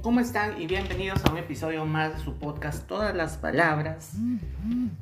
¿cómo 0.00 0.20
están? 0.20 0.60
Y 0.60 0.66
bienvenidos 0.66 1.22
a 1.24 1.32
un 1.32 1.38
episodio 1.38 1.84
más 1.84 2.14
de 2.14 2.20
su 2.24 2.38
podcast 2.38 2.86
Todas 2.86 3.14
las 3.14 3.36
Palabras. 3.36 4.16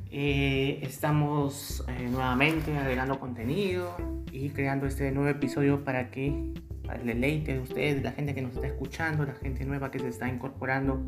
Eh, 0.09 0.79
estamos 0.81 1.85
eh, 1.87 2.09
nuevamente 2.11 2.75
agregando 2.75 3.19
contenido 3.19 3.95
y 4.31 4.49
creando 4.49 4.87
este 4.87 5.11
nuevo 5.11 5.29
episodio 5.29 5.85
para 5.85 6.09
que, 6.11 6.53
para 6.85 6.99
el 6.99 7.05
deleite 7.05 7.53
de 7.53 7.59
ustedes, 7.59 8.03
la 8.03 8.11
gente 8.11 8.35
que 8.35 8.41
nos 8.41 8.55
está 8.55 8.67
escuchando, 8.67 9.23
la 9.23 9.35
gente 9.35 9.63
nueva 9.65 9.91
que 9.91 9.99
se 9.99 10.09
está 10.09 10.27
incorporando 10.27 11.01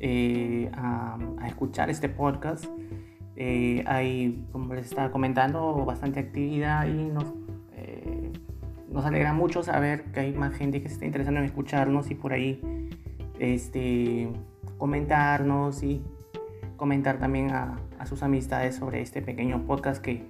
eh, 0.00 0.70
a, 0.74 1.18
a, 1.40 1.46
escuchar 1.46 1.90
este 1.90 2.08
podcast. 2.08 2.64
hay, 3.36 4.44
como 4.50 4.74
les 4.74 4.86
estaba 4.86 5.12
comentando, 5.12 5.84
bastante 5.84 6.18
actividad 6.18 6.86
y 6.86 7.10
nos 7.10 7.26
nos 8.90 9.04
alegra 9.04 9.32
mucho 9.32 9.62
saber 9.62 10.04
que 10.12 10.20
hay 10.20 10.32
más 10.32 10.54
gente 10.54 10.80
que 10.80 10.88
se 10.88 10.94
está 10.94 11.06
interesando 11.06 11.40
en 11.40 11.46
escucharnos 11.46 12.10
y 12.10 12.14
por 12.14 12.32
ahí 12.32 12.60
este, 13.38 14.30
comentarnos 14.78 15.82
y 15.82 16.02
comentar 16.76 17.18
también 17.18 17.50
a, 17.50 17.78
sus 18.06 18.22
amistades 18.22 18.76
sobre 18.76 19.02
este 19.02 19.20
pequeño 19.22 19.66
podcast 19.66 20.00
que 20.00 20.24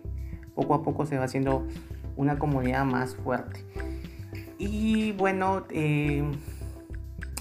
poco 0.55 0.75
a 0.75 0.83
poco 0.83 1.05
se 1.05 1.19
va 1.19 1.25
haciendo 1.25 1.67
una 2.17 2.39
comunidad 2.39 2.85
más 2.87 3.15
fuerte. 3.15 3.65
Y 4.59 5.13
bueno, 5.13 5.65
eh, 5.71 6.25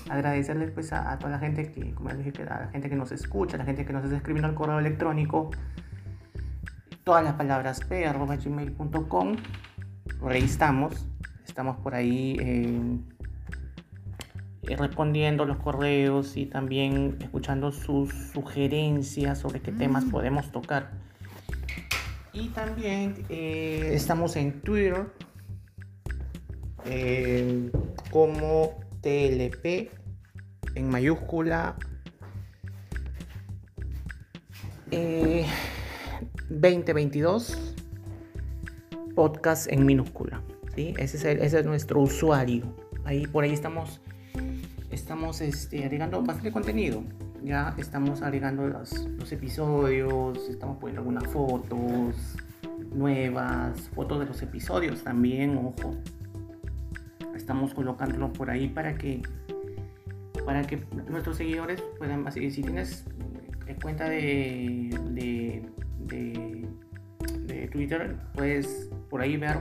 agradecerles 0.10 0.72
pues 0.72 0.92
a, 0.92 1.18
toda 1.18 1.32
la 1.32 1.40
gente 1.40 1.72
que, 1.72 1.94
como 1.94 2.10
les 2.10 2.26
dije, 2.26 2.44
a 2.44 2.60
la 2.60 2.68
gente 2.68 2.90
que 2.90 2.96
nos 2.96 3.12
escucha, 3.14 3.56
a 3.56 3.60
la 3.60 3.66
gente 3.66 3.86
que 3.86 3.94
nos 3.94 4.04
está 4.04 4.18
escribiendo 4.18 4.50
al 4.50 4.56
correo 4.56 4.80
electrónico, 4.80 5.50
todas 7.06 7.24
las 7.24 7.34
palabras 7.36 7.80
p.gmail.com, 7.86 9.36
por 10.20 10.32
ahí 10.34 10.44
estamos 10.44 11.08
estamos 11.58 11.78
por 11.78 11.96
ahí 11.96 12.38
eh, 12.40 13.00
respondiendo 14.76 15.46
los 15.46 15.58
correos 15.58 16.36
y 16.38 16.46
también 16.46 17.18
escuchando 17.22 17.72
sus 17.72 18.14
sugerencias 18.34 19.40
sobre 19.40 19.62
qué 19.62 19.72
temas 19.72 20.06
mm. 20.06 20.12
podemos 20.12 20.52
tocar. 20.52 20.92
Y 22.34 22.50
también 22.50 23.26
eh, 23.30 23.92
estamos 23.94 24.36
en 24.36 24.62
Twitter 24.62 25.08
eh, 26.86 27.72
como 28.12 28.80
TLP 29.02 29.92
en 30.76 30.90
mayúscula 30.90 31.76
2022 36.50 37.76
podcast 39.16 39.72
en 39.72 39.84
minúscula. 39.86 40.42
Ese 40.76 41.44
es, 41.44 41.66
nuestro 41.66 42.02
usuario. 42.02 42.72
Ahí 43.04 43.26
por 43.26 43.44
ahí 43.44 43.52
estamos, 43.52 44.00
estamos 44.92 45.42
este, 45.42 45.84
agregando 45.84 46.22
bastante 46.22 46.52
contenido. 46.52 47.04
Ya 47.44 47.74
estamos 47.78 48.22
agregando 48.22 48.68
los, 48.68 49.32
episodios, 49.32 50.50
estamos 50.50 50.78
poniendo 50.78 51.02
algunas 51.02 51.28
fotos 51.28 52.36
nuevas, 52.94 53.90
fotos 53.94 54.20
de 54.20 54.26
los 54.26 54.42
episodios 54.42 55.04
también, 55.04 55.58
ojo. 55.58 55.96
Estamos 57.36 57.74
colocándolo 57.74 58.34
por 58.34 58.50
ahí 58.50 58.68
para 58.68 58.98
que 58.98 59.22
para 60.46 60.64
que 60.64 60.82
nuestros 61.10 61.38
seguidores 61.38 61.82
puedan 61.98 62.32
si, 62.32 62.50
si 62.52 62.62
tienes 62.62 63.06
eh, 63.68 63.76
cuenta 63.82 64.08
de, 64.08 64.98
de, 65.10 66.68
de 67.46 67.68
Twitter 67.68 68.16
puedes 68.34 68.90
por 69.10 69.22
ahí 69.22 69.36
ver 69.36 69.58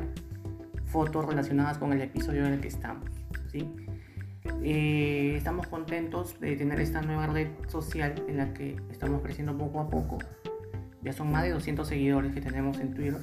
fotos 0.87 1.25
relacionadas 1.27 1.79
con 1.79 1.93
el 1.93 2.01
episodio 2.01 2.47
en 2.47 2.55
el 2.55 2.61
que 2.61 2.69
estamos. 2.69 3.09
¿sí? 3.51 3.69
Eh, 4.69 5.37
estamos 5.37 5.69
contentos 5.69 6.41
de 6.41 6.57
tener 6.57 6.81
esta 6.81 7.01
nueva 7.01 7.29
red 7.29 7.47
social 7.69 8.21
en 8.27 8.37
la 8.37 8.53
que 8.53 8.75
estamos 8.91 9.23
creciendo 9.23 9.57
poco 9.57 9.79
a 9.79 9.89
poco. 9.89 10.19
Ya 11.03 11.13
son 11.13 11.31
más 11.31 11.45
de 11.45 11.51
200 11.51 11.87
seguidores 11.87 12.35
que 12.35 12.41
tenemos 12.41 12.81
en 12.81 12.93
Twitter 12.93 13.21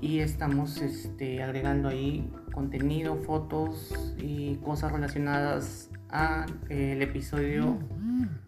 y 0.00 0.20
estamos 0.20 0.80
este, 0.80 1.42
agregando 1.42 1.90
ahí 1.90 2.32
contenido, 2.54 3.16
fotos 3.16 4.14
y 4.16 4.54
cosas 4.64 4.92
relacionadas 4.92 5.90
al 6.08 6.46
el 6.70 7.02
episodio 7.02 7.78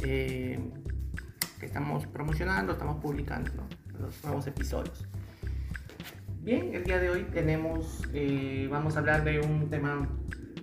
eh, 0.02 0.58
que 1.60 1.66
estamos 1.66 2.06
promocionando, 2.06 2.72
estamos 2.72 3.02
publicando 3.02 3.50
los 4.00 4.24
nuevos 4.24 4.46
episodios. 4.46 5.06
Bien, 6.40 6.74
el 6.74 6.84
día 6.84 6.98
de 6.98 7.10
hoy 7.10 7.24
tenemos, 7.34 8.02
eh, 8.14 8.66
vamos 8.70 8.96
a 8.96 9.00
hablar 9.00 9.24
de 9.24 9.40
un 9.40 9.68
tema 9.68 10.08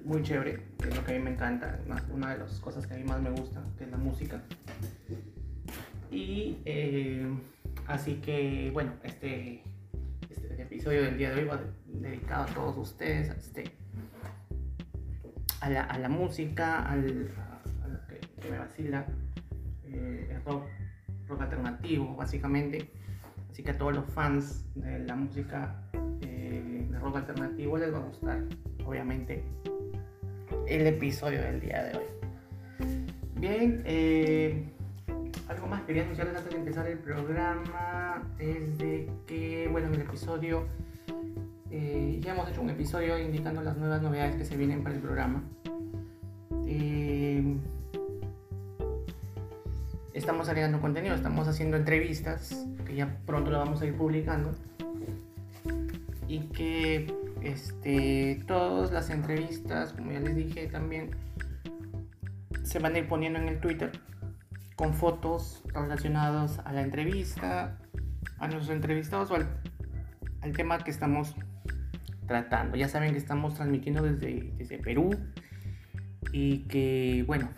muy 0.03 0.23
chévere, 0.23 0.69
es 0.88 0.95
lo 0.95 1.03
que 1.03 1.12
a 1.12 1.17
mí 1.17 1.23
me 1.23 1.31
encanta, 1.31 1.79
una, 2.09 2.34
de 2.34 2.40
las 2.40 2.59
cosas 2.59 2.88
que 2.88 2.94
a 2.94 2.97
mí 2.97 3.03
más 3.03 3.22
me 3.22 3.29
gusta, 3.31 3.62
que 3.78 3.84
es 3.84 3.91
la 3.91 3.97
música. 3.97 4.41
Y 6.12 6.57
eh, 6.66 7.28
así 7.88 8.16
que, 8.16 8.72
bueno, 8.73 8.94
este, 9.03 9.63
este, 10.29 10.62
episodio 10.62 11.03
del 11.03 11.17
día 11.17 11.31
de 11.31 11.41
hoy 11.41 11.47
va 11.47 11.59
dedicado 11.85 12.44
a 12.44 12.47
todos 12.47 12.78
ustedes, 12.78 13.29
a, 13.29 13.34
este, 13.34 13.63
a, 15.62 15.69
la, 15.69 15.84
a 15.84 16.00
la 16.00 16.09
música, 16.09 16.90
al, 16.90 17.29
a, 17.84 17.88
lo 17.88 18.07
que, 18.07 18.50
me 18.50 18.57
vacila, 18.57 19.06
eh, 19.85 20.29
el 20.31 20.44
rock, 20.46 20.66
rock 21.28 21.41
alternativo, 21.41 22.16
básicamente 22.16 22.90
Así 23.59 23.66
que 23.66 23.72
a 23.72 23.78
todos 23.78 23.94
los 23.94 24.06
fans 24.13 24.66
de 24.75 25.00
la 25.00 25.17
música 25.17 25.75
eh, 26.22 26.88
de 26.90 27.00
rock 27.00 27.17
alternativo 27.17 27.78
les 27.78 27.94
va 27.94 27.97
a 27.97 28.01
gustar, 28.03 28.44
obviamente, 28.85 29.44
el 30.69 30.85
episodio 30.85 31.41
del 31.41 31.59
día 31.59 31.84
de 31.84 31.97
hoy. 31.97 32.03
Bien, 33.35 33.81
eh, 33.85 34.63
algo 35.47 35.68
más 35.68 35.81
quería 35.84 36.03
anunciarles 36.03 36.38
antes 36.38 36.53
de 36.53 36.59
empezar 36.59 36.88
el 36.88 37.00
programa 37.00 38.22
es 38.38 38.78
de 38.78 39.09
que, 39.25 39.68
bueno, 39.72 39.88
en 39.88 39.96
el 39.96 40.02
episodio 40.02 40.66
eh, 41.72 42.19
ya 42.22 42.34
hemos 42.34 42.50
hecho 42.50 42.62
un 42.62 42.69
episodio 42.69 43.18
indicando 43.18 43.62
las 43.62 43.78
nuevas 43.78 44.02
novedades 44.02 44.35
que 44.35 44.46
se 44.46 44.58
vienen 44.58 44.84
para 44.84 44.96
el 44.96 45.02
programa. 45.02 45.44
estamos 50.13 50.50
agregando 50.50 50.79
contenido, 50.79 51.16
estamos 51.16 51.47
haciendo 51.47 51.78
entrevistas 51.78 52.68
que 52.85 52.94
ya 52.94 53.18
pronto 53.25 53.50
lo 53.50 53.58
vamos 53.58 53.81
a 53.81 53.85
ir 53.85 53.96
publicando 53.96 54.52
y 56.29 56.41
que 56.50 57.12
este, 57.41 58.44
todas 58.47 58.91
las 58.91 59.09
entrevistas, 59.09 59.94
como 59.94 60.12
ya 60.12 60.19
les 60.19 60.35
dije 60.35 60.67
también, 60.67 61.09
se 62.63 62.78
van 62.78 62.94
a 62.94 63.00
ir 63.00 63.07
poniendo 63.07 63.40
en 63.40 63.47
el 63.47 63.59
Twitter 63.59 63.91
con 64.75 64.94
fotos 64.94 65.63
relacionadas 65.73 66.59
a 66.63 66.72
la 66.72 66.81
entrevista, 66.81 67.79
a 68.38 68.47
nuestros 68.47 68.69
entrevistados 68.69 69.31
o 69.31 69.35
al, 69.35 69.50
al 70.41 70.51
tema 70.53 70.78
que 70.78 70.91
estamos 70.91 71.35
tratando. 72.28 72.78
Ya 72.78 72.88
saben 72.88 73.11
que 73.11 73.17
estamos 73.17 73.56
transmitiendo 73.56 74.03
desde, 74.03 74.53
desde 74.56 74.78
Perú 74.78 75.09
y 76.31 76.59
que, 76.67 77.23
bueno, 77.25 77.50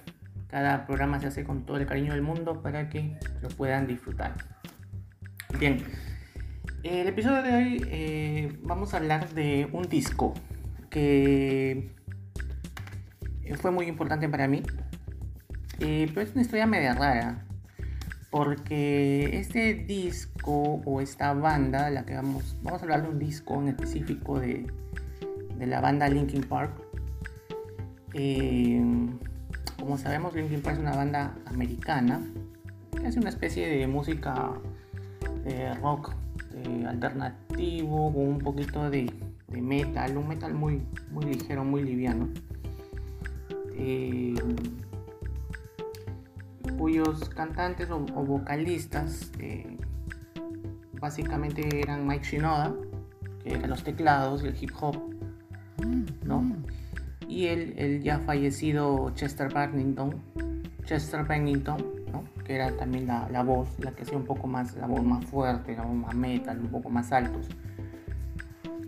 cada 0.47 0.85
programa 0.85 1.19
se 1.19 1.27
hace 1.27 1.43
con 1.43 1.65
todo 1.65 1.75
el 1.75 1.85
cariño 1.85 2.13
del 2.13 2.21
mundo 2.21 2.61
para 2.61 2.87
que 2.87 3.17
lo 3.41 3.49
puedan 3.49 3.85
disfrutar. 3.85 4.33
Bien, 5.59 5.83
el 6.83 7.07
episodio 7.07 7.43
de 7.43 7.53
hoy 7.53 7.85
eh, 7.89 8.59
vamos 8.63 8.93
a 8.93 8.97
hablar 8.97 9.29
de 9.33 9.69
un 9.71 9.83
disco 9.87 10.33
que 10.89 11.91
fue 13.59 13.71
muy 13.71 13.85
importante 13.85 14.27
para 14.27 14.47
mí, 14.47 14.63
eh, 15.79 16.09
pero 16.09 16.21
es 16.21 16.33
una 16.33 16.41
historia 16.41 16.65
media 16.65 16.93
rara, 16.93 17.45
porque 18.31 19.37
este 19.37 19.73
disco 19.75 20.81
o 20.85 21.01
esta 21.01 21.33
banda, 21.33 21.89
la 21.89 22.05
que 22.05 22.15
vamos, 22.15 22.57
vamos 22.63 22.81
a 22.81 22.83
hablar 22.83 23.03
de 23.03 23.09
un 23.09 23.19
disco 23.19 23.61
en 23.61 23.67
específico 23.69 24.39
de, 24.39 24.65
de 25.57 25.67
la 25.67 25.81
banda 25.81 26.07
Linkin 26.07 26.43
Park, 26.43 26.71
eh, 28.13 28.81
como 29.79 29.97
sabemos, 29.97 30.33
Linkin 30.33 30.61
Park 30.61 30.77
es 30.77 30.81
una 30.81 30.95
banda 30.95 31.35
americana 31.45 32.21
que 32.97 33.07
hace 33.07 33.19
una 33.19 33.29
especie 33.29 33.67
de 33.67 33.87
música 33.87 34.51
de 35.43 35.73
rock 35.75 36.15
alternativo 36.87 38.13
con 38.13 38.27
un 38.27 38.39
poquito 38.39 38.89
de, 38.89 39.11
metal, 39.49 40.17
un 40.17 40.27
metal 40.27 40.53
muy, 40.53 40.81
muy 41.11 41.25
ligero, 41.25 41.63
muy 41.63 41.83
liviano. 41.83 42.29
Eh, 43.75 44.35
cuyos 46.77 47.29
cantantes 47.29 47.89
o, 47.91 47.99
vocalistas 47.99 49.31
eh, 49.39 49.77
básicamente 50.99 51.81
eran 51.81 52.07
Mike 52.07 52.25
Shinoda, 52.25 52.73
que 53.43 53.53
eran 53.53 53.69
los 53.69 53.83
teclados 53.83 54.43
y 54.43 54.47
el 54.47 54.55
hip 54.61 54.71
hop, 54.79 54.97
¿no? 56.25 56.43
y 57.31 57.47
el, 57.47 58.03
ya 58.03 58.19
fallecido 58.19 59.11
Chester 59.15 59.51
Bennington, 59.53 60.21
Chester 60.83 61.23
Bennington, 61.23 61.90
era 62.55 62.75
también 62.77 63.07
la, 63.07 63.43
voz, 63.43 63.67
la 63.79 63.91
que 63.91 64.03
hacía 64.03 64.17
un 64.17 64.25
poco 64.25 64.47
más, 64.47 64.75
la 64.75 64.87
voz 64.87 65.03
más 65.03 65.25
fuerte, 65.25 65.75
la 65.75 65.83
voz 65.83 65.95
más 65.95 66.15
metal, 66.15 66.59
un 66.59 66.69
poco 66.69 66.89
más 66.89 67.11
altos. 67.11 67.47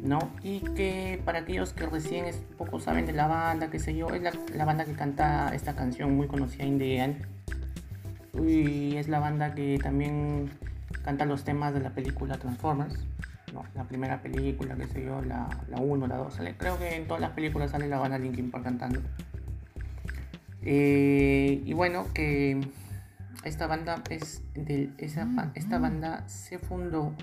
¿no? 0.02 0.20
Y 0.44 0.60
que 0.60 1.22
para 1.24 1.40
aquellos 1.40 1.74
que 1.74 1.86
recién 1.86 2.26
es, 2.26 2.44
poco 2.58 2.80
saben 2.80 3.06
de 3.06 3.14
la 3.14 3.28
banda, 3.28 3.70
qué 3.70 3.80
sé 3.80 3.96
yo, 3.96 4.10
es 4.10 4.22
la, 4.54 4.66
banda 4.66 4.86
que 4.86 4.94
canta 4.94 5.54
esta 5.56 5.76
canción 5.76 6.16
muy 6.16 6.28
conocida 6.28 6.66
in 6.66 6.78
the 6.78 6.98
end. 6.98 7.26
Y 8.46 8.98
es 8.98 9.08
la 9.08 9.20
banda 9.20 9.54
que 9.54 9.80
también 9.82 10.50
canta 11.04 11.26
los 11.26 11.44
temas 11.44 11.74
de 11.74 11.80
la 11.80 11.92
película 11.92 12.38
Transformers. 12.38 13.00
¿no? 13.54 13.64
La 13.76 13.84
primera 13.86 14.22
película, 14.22 14.76
qué 14.76 14.88
sé 14.88 15.06
yo, 15.06 15.22
la 15.22 15.48
1, 15.70 16.08
la 16.08 16.18
2. 16.18 16.40
Creo 16.58 16.78
que 16.78 16.96
en 16.96 17.08
todas 17.08 17.22
las 17.22 17.32
películas 17.32 17.72
sale 17.72 17.88
la 17.88 18.00
banda 18.00 18.18
Linkin 18.18 18.52
Park 18.52 18.66
cantando. 18.66 19.00
Eh, 20.66 21.62
y 21.66 21.74
bueno, 21.74 22.08
que 22.14 22.62
esta 23.44 23.68
banda 23.68 24.04
es 24.10 24.44
de 24.54 24.90
esa, 24.98 25.28
esta 25.56 25.80
banda 25.80 26.28
se 26.28 26.60
fundó 26.60 27.16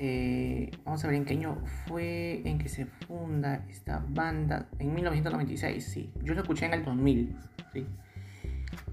eh, 0.00 0.70
vamos 0.84 1.04
a 1.04 1.08
ver 1.08 1.16
en 1.16 1.24
qué 1.24 1.34
año 1.34 1.58
fue 1.86 2.42
en 2.44 2.58
que 2.58 2.68
se 2.68 2.86
funda 2.86 3.64
esta 3.68 4.04
banda. 4.08 4.68
En 4.78 4.94
1996, 4.94 5.84
sí. 5.84 6.12
Yo 6.22 6.34
lo 6.34 6.42
escuché 6.42 6.66
en 6.66 6.74
el 6.74 6.84
2000, 6.84 7.36
sí. 7.72 7.86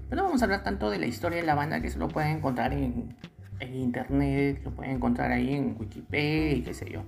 Pero 0.08 0.22
no 0.22 0.24
vamos 0.24 0.42
a 0.42 0.46
hablar 0.46 0.62
tanto 0.64 0.90
de 0.90 0.98
la 0.98 1.06
historia 1.06 1.38
de 1.38 1.46
la 1.46 1.54
banda 1.54 1.80
que 1.80 1.90
se 1.90 1.98
lo 1.98 2.08
pueden 2.08 2.38
encontrar 2.38 2.72
en, 2.72 3.14
internet, 3.60 4.60
lo 4.64 4.70
pueden 4.72 4.96
encontrar 4.96 5.32
ahí 5.32 5.54
en 5.54 5.76
Wikipedia 5.78 6.52
y 6.52 6.62
qué 6.62 6.74
sé 6.74 6.90
yo. 6.90 7.04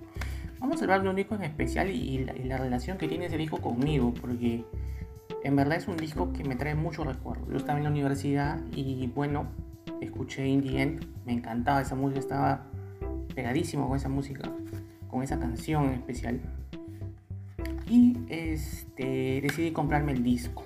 Vamos 0.61 0.81
a 0.81 0.85
hablar 0.85 1.03
de 1.03 1.09
un 1.09 1.17
disco 1.17 1.35
en 1.35 1.43
especial 1.43 1.91
y, 1.91 2.25
la, 2.25 2.57
relación 2.57 2.99
que 2.99 3.07
tiene 3.07 3.27
ese 3.27 3.37
disco 3.37 3.61
conmigo, 3.61 4.15
porque 4.15 4.65
en 5.43 5.57
verdad 5.57 5.77
es 5.77 5.89
un 5.89 5.97
disco 5.97 6.33
que 6.33 6.45
me 6.45 6.57
trae 6.57 6.75
mucho 6.75 7.05
recuerdo. 7.05 7.47
Yo 7.51 7.57
estaba 7.57 7.79
en 7.79 7.85
la 7.85 7.91
universidad 7.91 8.61
y 8.73 9.07
bueno, 9.15 9.47
escuché 10.01 10.47
Indie 10.47 10.83
End, 10.83 11.07
me 11.27 11.33
encantaba 11.33 11.81
esa 11.81 11.95
música, 11.95 12.21
estaba 12.21 12.67
pegadísimo 13.35 13.89
con 13.89 13.97
esa 13.97 14.09
música, 14.09 14.51
con 15.09 15.23
esa 15.23 15.39
canción 15.39 15.87
en 15.87 15.93
especial. 15.95 16.41
Y 17.89 18.19
este, 18.29 19.41
decidí 19.41 19.71
comprarme 19.71 20.13
el 20.13 20.23
disco. 20.23 20.65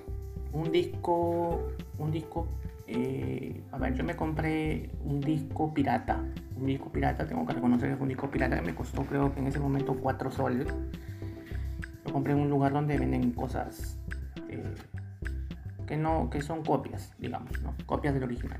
Un 0.51 0.71
disco, 0.71 1.67
un 1.97 2.11
disco, 2.11 2.47
eh, 2.87 3.61
a 3.71 3.77
ver, 3.77 3.93
yo 3.93 4.03
me 4.03 4.15
compré 4.15 4.89
un 5.05 5.21
disco 5.21 5.73
pirata. 5.73 6.23
Un 6.59 6.67
disco 6.67 6.91
pirata, 6.91 7.25
tengo 7.25 7.45
que 7.45 7.53
reconocer 7.53 7.89
que 7.89 7.95
fue 7.95 8.03
un 8.03 8.09
disco 8.09 8.29
pirata 8.29 8.55
que 8.55 8.61
me 8.61 8.75
costó 8.75 9.03
creo 9.03 9.33
que 9.33 9.39
en 9.39 9.47
ese 9.47 9.59
momento 9.59 9.95
4 9.95 10.31
soles. 10.31 10.67
Lo 12.05 12.11
compré 12.11 12.33
en 12.33 12.39
un 12.39 12.49
lugar 12.49 12.73
donde 12.73 12.97
venden 12.97 13.31
cosas 13.31 13.97
eh, 14.53 14.75
que 15.87 15.97
no, 15.97 16.29
que 16.29 16.41
son 16.41 16.63
copias, 16.63 17.13
digamos, 17.19 17.61
¿no? 17.61 17.75
Copias 17.85 18.13
del 18.13 18.23
original. 18.23 18.59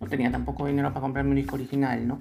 No 0.00 0.06
tenía 0.06 0.30
tampoco 0.30 0.66
dinero 0.66 0.88
para 0.90 1.00
comprarme 1.00 1.30
un 1.30 1.36
disco 1.36 1.54
original, 1.54 2.06
¿no? 2.06 2.20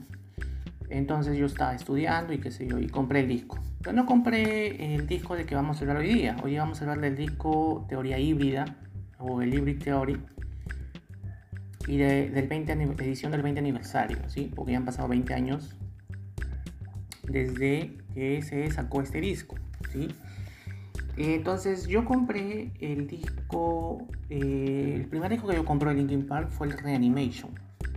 Entonces 0.89 1.37
yo 1.37 1.45
estaba 1.45 1.73
estudiando 1.73 2.33
y 2.33 2.37
qué 2.37 2.51
sé 2.51 2.67
yo, 2.67 2.77
y 2.79 2.87
compré 2.87 3.21
el 3.21 3.27
disco. 3.27 3.59
Pero 3.81 3.95
no 3.95 4.05
compré 4.05 4.95
el 4.95 5.07
disco 5.07 5.35
de 5.35 5.45
que 5.45 5.55
vamos 5.55 5.77
a 5.77 5.81
hablar 5.81 5.97
hoy 5.97 6.13
día. 6.13 6.37
Hoy 6.43 6.57
vamos 6.57 6.79
a 6.79 6.83
hablar 6.83 7.01
del 7.01 7.17
disco 7.17 7.85
Teoría 7.89 8.19
Híbrida 8.19 8.65
o 9.17 9.41
el 9.41 9.53
Hybrid 9.53 9.81
Theory 9.83 10.21
y 11.87 11.97
de, 11.97 12.29
del 12.29 12.47
20 12.47 12.73
edición 13.03 13.31
del 13.31 13.41
20 13.41 13.59
aniversario, 13.59 14.17
¿sí? 14.27 14.51
Porque 14.55 14.71
ya 14.73 14.77
han 14.77 14.85
pasado 14.85 15.07
20 15.07 15.33
años 15.33 15.75
desde 17.23 17.97
que 18.13 18.41
se 18.41 18.69
sacó 18.71 19.01
este 19.01 19.19
disco, 19.19 19.55
¿sí? 19.91 20.09
Entonces 21.17 21.87
yo 21.87 22.05
compré 22.05 22.71
el 22.79 23.07
disco, 23.07 24.07
eh, 24.29 24.93
el 24.95 25.05
primer 25.05 25.29
disco 25.31 25.47
que 25.47 25.55
yo 25.55 25.65
compré 25.65 25.89
de 25.89 25.95
Linkin 25.95 26.25
Park 26.25 26.49
fue 26.49 26.67
el 26.67 26.77
Reanimation. 26.77 27.51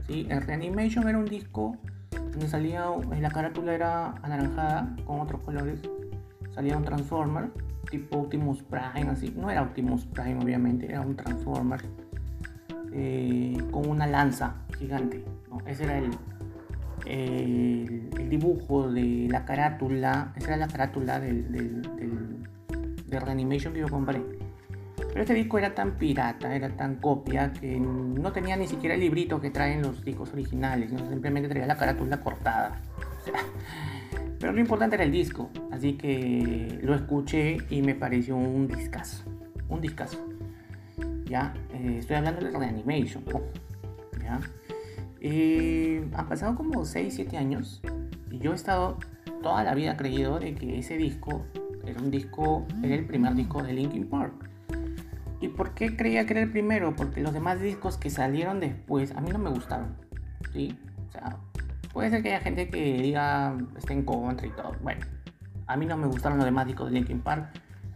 El 0.09 0.43
Reanimation 0.43 1.09
era 1.09 1.19
un 1.19 1.25
disco 1.25 1.77
donde 2.31 2.49
salía, 2.49 2.85
la 3.19 3.31
carátula 3.31 3.75
era 3.75 4.15
anaranjada 4.23 4.95
con 5.05 5.21
otros 5.21 5.41
colores, 5.41 5.81
salía 6.55 6.77
un 6.77 6.85
Transformer 6.85 7.51
tipo 7.91 8.19
Optimus 8.19 8.63
Prime, 8.63 9.11
así, 9.11 9.33
no 9.37 9.51
era 9.51 9.63
Optimus 9.63 10.05
Prime 10.07 10.39
obviamente, 10.43 10.87
era 10.87 11.01
un 11.01 11.17
Transformer 11.17 11.81
eh, 12.93 13.57
con 13.71 13.89
una 13.89 14.07
lanza 14.07 14.57
gigante, 14.79 15.25
ese 15.67 15.85
era 15.85 15.99
el, 15.99 16.11
el, 17.07 18.29
dibujo 18.29 18.91
de 18.91 19.29
la 19.31 19.45
carátula, 19.45 20.33
esa 20.37 20.49
era 20.49 20.57
la 20.57 20.69
carátula 20.69 21.21
del, 21.21 21.51
del, 21.53 21.83
del, 21.83 22.49
de 23.06 23.20
Reanimation 23.20 23.73
que 23.73 23.81
yo 23.81 23.88
compré. 23.88 24.23
Pero 24.97 25.20
este 25.20 25.35
disco 25.35 25.58
era 25.58 25.75
tan 25.75 25.97
pirata, 25.97 26.55
era 26.55 26.69
tan 26.69 26.97
copia, 26.97 27.53
que 27.53 27.79
no 27.79 28.32
tenía 28.32 28.56
ni 28.56 28.67
siquiera 28.67 28.94
el 28.94 29.00
librito 29.00 29.41
que 29.41 29.50
traen 29.50 29.82
los 29.82 30.05
discos 30.05 30.32
originales, 30.32 30.91
simplemente 30.91 31.49
traía 31.49 31.67
la 31.67 31.76
carátula 31.76 32.20
cortada. 32.20 32.81
pero 34.38 34.53
lo 34.53 34.61
importante 34.61 34.97
era 34.97 35.05
el 35.05 35.12
disco, 35.12 35.50
así 35.73 35.94
que 35.94 36.79
lo 36.82 36.94
escuché 36.94 37.58
y 37.70 37.82
me 37.82 37.94
pareció 37.94 38.37
un 38.37 38.69
discazo, 38.69 39.25
un 39.69 39.81
discazo. 39.81 40.19
Ya, 41.25 41.55
eh, 41.73 41.97
estoy 41.99 42.17
hablando 42.17 42.44
de 42.44 42.50
Reanimation. 42.50 43.25
¿ya? 44.23 44.41
Eh, 45.20 46.06
han 46.14 46.29
pasado 46.29 46.55
como 46.55 46.85
6-7 46.85 47.37
años 47.37 47.82
y 48.31 48.38
yo 48.38 48.53
he 48.53 48.55
estado 48.55 48.99
toda 49.43 49.64
la 49.64 49.75
vida 49.75 49.97
creído 49.97 50.38
de 50.38 50.55
que 50.55 50.79
ese 50.79 50.97
disco 50.97 51.47
era 51.87 52.00
un 52.00 52.11
disco, 52.11 52.67
era 52.83 52.94
el 52.94 53.06
primer 53.06 53.35
disco 53.35 53.62
de 53.62 53.73
Linkin 53.73 54.09
Park. 54.09 54.50
¿Y 55.41 55.49
por 55.49 55.75
qué 55.75 55.97
creía 55.97 56.27
que 56.27 56.33
era 56.33 56.43
el 56.43 56.50
primero? 56.50 56.97
Porque 56.97 57.21
los 57.21 57.33
demás 57.33 57.61
discos 57.61 57.97
que 57.99 58.11
salieron 58.11 58.61
después 58.61 59.12
a 59.12 59.21
mí 59.21 59.31
no 59.31 59.38
me 59.38 59.50
gustaron. 59.50 59.97
¿Sí? 60.53 60.79
O 61.09 61.12
sea, 61.12 61.37
puede 61.93 62.11
ser 62.11 62.23
que 62.23 62.31
haya 62.31 62.41
gente 62.41 62.69
que 62.69 63.00
diga, 63.00 63.56
esté 63.77 63.93
en 63.93 64.03
contra 64.03 64.47
y 64.47 64.50
todo. 64.50 64.75
Bueno, 64.83 65.05
a 65.67 65.77
mí 65.77 65.87
no 65.87 65.97
me 65.97 66.06
gustaron 66.06 66.38
los 66.38 66.44
demás 66.44 66.67
discos 66.67 66.87
de 66.87 66.93
Linkin 66.93 67.21
Park 67.21 67.50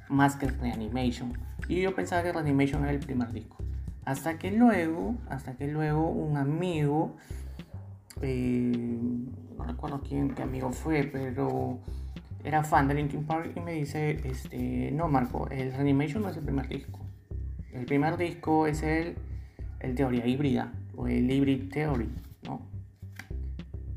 más 0.09 0.37
que 0.37 0.49
Reanimation. 0.49 1.33
Y 1.69 1.81
yo 1.81 1.95
pensaba 1.95 2.23
que 2.23 2.33
Reanimation 2.33 2.83
era 2.83 2.93
el 2.93 3.01
primer 3.01 3.33
disco. 3.33 3.57
Hasta 4.05 4.39
que 4.39 4.51
luego, 4.51 5.17
hasta 5.29 5.55
que 5.57 5.69
luego 5.69 6.09
un 6.09 6.37
amigo, 6.37 7.17
eh, 8.21 8.99
no 9.57 9.65
recuerdo 9.65 10.03
quién, 10.03 10.35
qué 10.35 10.43
amigo 10.43 10.73
fue, 10.73 11.05
pero 11.05 11.81
era 12.45 12.63
fan 12.65 12.89
de 12.89 12.95
Linkin 12.95 13.25
Park 13.25 13.53
y 13.57 13.61
me 13.61 13.73
dice, 13.73 14.21
este, 14.25 14.91
no 14.93 15.09
Marco, 15.09 15.49
el 15.51 15.73
Reanimation 15.73 16.23
no 16.23 16.31
es 16.31 16.37
el 16.37 16.45
primer 16.45 16.69
disco. 16.69 17.01
El 17.73 17.87
primer 17.87 18.17
disco 18.17 18.67
es 18.67 18.83
el, 18.83 19.17
el 19.81 19.95
Teoría 19.95 20.27
Híbrida 20.27 20.73
o 20.97 21.07
el 21.07 21.31
Hybrid 21.31 21.71
Theory, 21.71 22.09
¿no? 22.45 22.63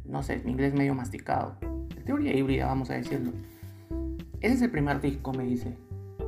No 0.06 0.22
sé, 0.22 0.42
mi 0.44 0.52
inglés 0.52 0.74
medio 0.74 0.94
masticado. 0.94 1.56
El 1.96 2.04
Teoría 2.04 2.36
Híbrida, 2.36 2.68
vamos 2.68 2.90
a 2.90 2.96
decirlo. 2.96 3.32
Ese 4.42 4.56
es 4.56 4.62
el 4.62 4.72
primer 4.72 5.00
disco, 5.00 5.34
me 5.34 5.44
dice. 5.44 5.76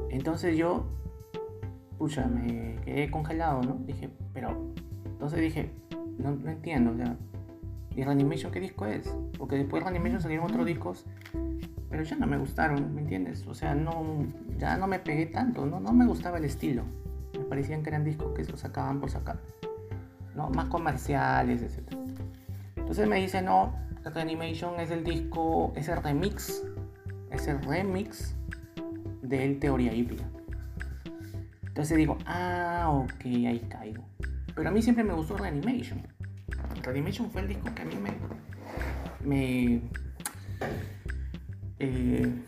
Entonces 0.10 0.58
yo, 0.58 0.86
pucha, 1.98 2.26
me 2.28 2.78
quedé 2.86 3.12
congelado, 3.12 3.62
¿no? 3.62 3.76
Dije, 3.86 4.10
pero, 4.34 4.74
entonces 5.06 5.40
dije, 5.40 5.72
no, 6.18 6.32
no 6.32 6.50
entiendo, 6.50 6.92
o 6.92 6.96
sea, 6.96 7.18
¿y 7.96 8.04
Reanimation 8.04 8.52
qué 8.52 8.60
disco 8.60 8.86
es? 8.86 9.14
Porque 9.38 9.58
después 9.58 9.84
de 9.84 9.90
Reanimation 9.90 10.22
salieron 10.22 10.46
otros 10.48 10.66
discos, 10.66 11.06
pero 11.90 12.04
ya 12.04 12.16
no 12.16 12.28
me 12.28 12.38
gustaron, 12.38 12.94
¿me 12.94 13.02
entiendes? 13.02 13.46
O 13.48 13.54
sea, 13.54 13.74
no, 13.76 14.26
ya 14.58 14.78
no 14.78 14.88
me 14.88 15.00
pegué 15.00 15.28
tanto, 15.28 15.66
no, 15.66 15.80
no 15.80 15.94
me 15.94 16.06
gustaba 16.06 16.38
el 16.38 16.46
estilo 16.46 16.84
me 17.38 17.46
parecían 17.46 17.84
que 17.84 17.90
eran 17.90 18.04
discos 18.04 18.34
que 18.34 18.44
se 18.44 18.56
sacaban 18.58 19.00
por 19.00 19.10
sacar, 19.10 19.40
¿no? 20.36 20.50
Más 20.50 20.68
comerciales, 20.68 21.62
etc. 21.62 21.94
Entonces 22.76 23.08
me 23.08 23.18
dice, 23.18 23.42
no, 23.42 23.74
Reanimation 24.04 24.80
es 24.80 24.92
el 24.92 25.04
disco, 25.04 25.74
es 25.76 25.88
el 25.90 26.02
remix, 26.02 26.64
es 27.32 27.48
el 27.48 27.62
remix 27.62 28.36
del 29.22 29.60
Teoría 29.60 29.94
Híbrida. 29.94 30.26
Entonces 31.66 31.98
digo, 31.98 32.18
ah, 32.26 32.90
ok, 32.90 33.26
ahí 33.26 33.66
caigo. 33.70 34.06
Pero 34.56 34.70
a 34.70 34.72
mí 34.72 34.82
siempre 34.82 35.04
me 35.04 35.14
gustó 35.14 35.38
Reanimation. 35.38 36.02
Reanimation 36.86 37.32
fue 37.32 37.42
el 37.42 37.48
disco 37.48 37.74
que 37.74 37.82
a 37.82 37.86
mí 37.86 37.96
me. 37.96 38.12
me 39.28 39.82
eh, 41.80 42.46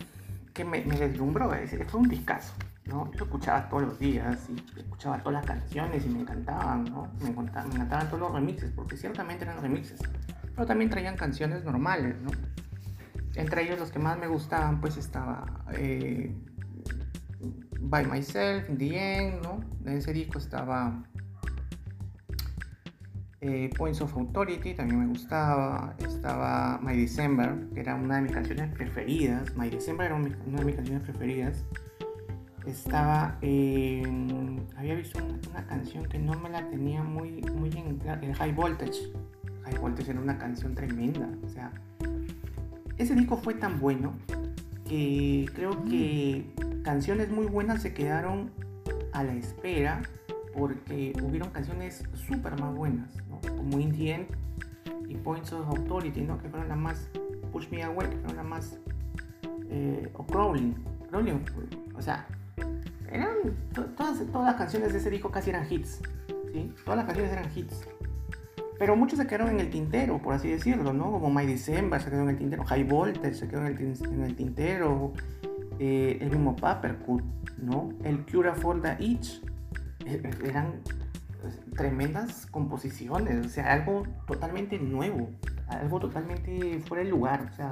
que 0.53 0.63
me, 0.63 0.85
me 0.85 0.97
deslumbró, 0.97 1.51
fue 1.87 1.99
un 1.99 2.07
discazo. 2.07 2.53
¿no? 2.85 3.11
Yo 3.13 3.25
escuchaba 3.25 3.67
todos 3.67 3.83
los 3.83 3.99
días 3.99 4.47
y 4.49 4.79
escuchaba 4.79 5.19
todas 5.19 5.45
las 5.45 5.45
canciones 5.45 6.05
y 6.05 6.09
me 6.09 6.21
encantaban, 6.21 6.85
¿no? 6.85 7.11
Me 7.21 7.29
encantaban, 7.29 8.07
todos 8.07 8.19
los 8.19 8.31
remixes, 8.31 8.71
porque 8.71 8.95
ciertamente 8.95 9.43
eran 9.43 9.61
remixes, 9.61 9.99
pero 10.55 10.65
también 10.65 10.89
traían 10.89 11.17
canciones 11.17 11.63
normales, 11.65 12.15
¿no? 12.21 12.29
Entre 13.35 13.63
ellos 13.63 13.79
los 13.79 13.91
que 13.91 13.99
más 13.99 14.17
me 14.17 14.27
gustaban, 14.27 14.79
pues 14.79 14.97
estaba 14.97 15.45
eh, 15.73 16.33
By 17.81 18.05
Myself, 18.05 18.67
The 18.77 19.17
End, 19.17 19.43
¿no? 19.43 19.59
En 19.85 19.97
ese 19.97 20.13
disco 20.13 20.39
estaba 20.39 21.03
eh, 23.41 23.69
Points 23.77 24.01
of 24.01 24.15
Authority, 24.15 24.73
también 24.73 24.99
me 24.99 25.07
gustaba. 25.07 25.95
Estaba 25.99 26.79
My 26.81 26.97
December, 26.97 27.67
que 27.73 27.81
era 27.81 27.95
una 27.95 28.15
de 28.15 28.21
mis 28.23 28.31
canciones 28.31 28.73
preferidas. 28.73 29.55
My 29.55 29.69
December 29.69 30.07
era 30.07 30.15
una 30.15 30.59
de 30.59 30.65
mis 30.65 30.75
canciones 30.75 31.03
preferidas 31.03 31.63
estaba 32.67 33.37
había 33.39 34.95
visto 34.95 35.19
una, 35.23 35.65
canción 35.67 36.05
que 36.05 36.19
no 36.19 36.37
me 36.39 36.49
la 36.49 36.69
tenía 36.69 37.03
muy 37.03 37.41
muy 37.55 37.69
en 37.69 37.99
el 38.21 38.35
High 38.35 38.53
Voltage 38.53 39.11
High 39.63 39.77
Voltage 39.79 40.11
era 40.11 40.19
una 40.19 40.37
canción 40.37 40.75
tremenda 40.75 41.29
o 41.45 41.49
sea 41.49 41.71
ese 42.97 43.15
disco 43.15 43.37
fue 43.37 43.53
tan 43.53 43.79
bueno 43.79 44.13
que 44.87 45.45
creo 45.53 45.83
que 45.85 46.45
canciones 46.83 47.29
muy 47.29 47.45
buenas 47.45 47.81
se 47.81 47.93
quedaron 47.93 48.51
a 49.13 49.23
la 49.23 49.33
espera 49.33 50.01
porque 50.57 51.13
hubieron 51.21 51.51
canciones 51.51 52.03
súper 52.13 52.59
más 52.59 52.73
buenas, 52.73 53.11
como 53.47 53.79
In 53.79 54.27
y 55.07 55.15
Points 55.15 55.53
of 55.53 55.67
Authority, 55.67 56.21
que 56.21 56.49
fueron 56.49 56.67
las 56.67 56.77
más 56.77 57.09
Push 57.51 57.69
Me 57.69 57.83
Away, 57.83 58.09
que 58.09 58.17
fueron 58.17 58.37
las 58.37 58.45
más 58.45 58.79
eh, 59.69 60.09
o 60.13 60.25
Crawling, 60.25 60.73
Crawling, 61.09 61.39
o 61.95 62.01
sea, 62.01 62.27
eran 63.11 63.35
todas, 63.95 64.19
todas 64.31 64.47
las 64.47 64.55
canciones 64.55 64.93
de 64.93 64.99
ese 64.99 65.11
disco 65.11 65.29
casi 65.29 65.51
eran 65.51 65.71
hits, 65.71 66.01
¿sí? 66.51 66.73
Todas 66.83 66.97
las 66.97 67.05
canciones 67.05 67.31
eran 67.31 67.45
hits. 67.55 67.87
Pero 68.79 68.95
muchos 68.95 69.19
se 69.19 69.27
quedaron 69.27 69.49
en 69.49 69.59
el 69.59 69.69
tintero, 69.69 70.19
por 70.19 70.33
así 70.33 70.49
decirlo, 70.49 70.91
¿no? 70.91 71.11
Como 71.11 71.29
My 71.29 71.45
December 71.45 72.01
se 72.01 72.09
quedó 72.09 72.23
en 72.23 72.29
el 72.29 72.37
tintero, 72.37 72.63
High 72.65 72.83
Voltage 72.83 73.35
se 73.35 73.47
quedó 73.47 73.61
en 73.65 74.23
el, 74.23 74.35
tintero, 74.35 75.13
eh, 75.77 76.17
el 76.19 76.31
mismo 76.31 76.55
Papercut, 76.55 77.21
¿no? 77.59 77.89
El 78.03 78.25
Cura 78.25 78.55
for 78.55 78.81
the 78.81 78.95
Itch. 78.99 79.41
E, 80.07 80.21
eran 80.45 80.81
pues, 81.41 81.59
tremendas 81.75 82.45
composiciones, 82.45 83.45
o 83.45 83.49
sea, 83.49 83.73
algo 83.73 84.03
totalmente 84.25 84.79
nuevo, 84.79 85.29
algo 85.67 85.99
totalmente 85.99 86.79
fuera 86.79 87.03
de 87.03 87.09
lugar, 87.09 87.49
o 87.51 87.55
sea, 87.55 87.69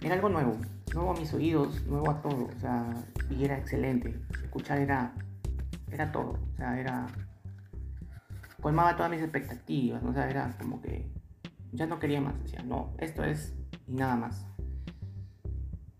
era 0.00 0.14
algo 0.14 0.28
nuevo, 0.28 0.56
nuevo 0.94 1.10
a 1.10 1.14
mis 1.14 1.32
oídos, 1.34 1.84
nuevo 1.86 2.10
a 2.10 2.22
todo, 2.22 2.48
o 2.56 2.60
sea, 2.60 2.94
y 3.28 3.44
era 3.44 3.58
excelente. 3.58 4.14
Escuchar 4.44 4.78
era, 4.78 5.14
era 5.90 6.12
todo, 6.12 6.38
o 6.52 6.56
sea, 6.56 6.78
era 6.78 7.06
colmaba 8.60 8.96
todas 8.96 9.10
mis 9.10 9.20
expectativas, 9.20 10.02
o 10.04 10.12
sea, 10.12 10.30
era 10.30 10.56
como 10.58 10.80
que 10.80 11.10
ya 11.72 11.86
no 11.86 11.98
quería 11.98 12.20
más, 12.20 12.40
decía, 12.42 12.62
no, 12.62 12.94
esto 12.98 13.24
es 13.24 13.54
y 13.86 13.94
nada 13.94 14.16
más. 14.16 14.46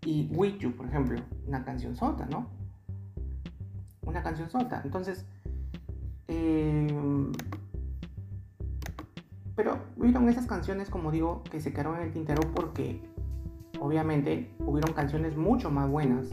Y 0.05 0.29
With 0.31 0.57
You, 0.59 0.71
por 0.75 0.87
ejemplo, 0.87 1.21
una 1.45 1.63
canción 1.63 1.95
sota, 1.95 2.25
¿no? 2.25 2.54
Una 4.05 4.23
canción 4.23 4.49
sota. 4.49 4.81
Entonces, 4.83 5.25
em, 6.27 7.31
pero 9.55 9.79
hubieron 9.97 10.27
esas 10.29 10.45
canciones, 10.45 10.89
como 10.89 11.11
digo, 11.11 11.43
que 11.43 11.59
se 11.59 11.71
quedaron 11.71 11.97
en 11.97 12.03
el 12.03 12.11
tintero 12.11 12.41
porque 12.53 13.01
obviamente 13.79 14.51
hubieron 14.59 14.93
canciones 14.93 15.37
mucho 15.37 15.71
más 15.71 15.89
buenas 15.89 16.27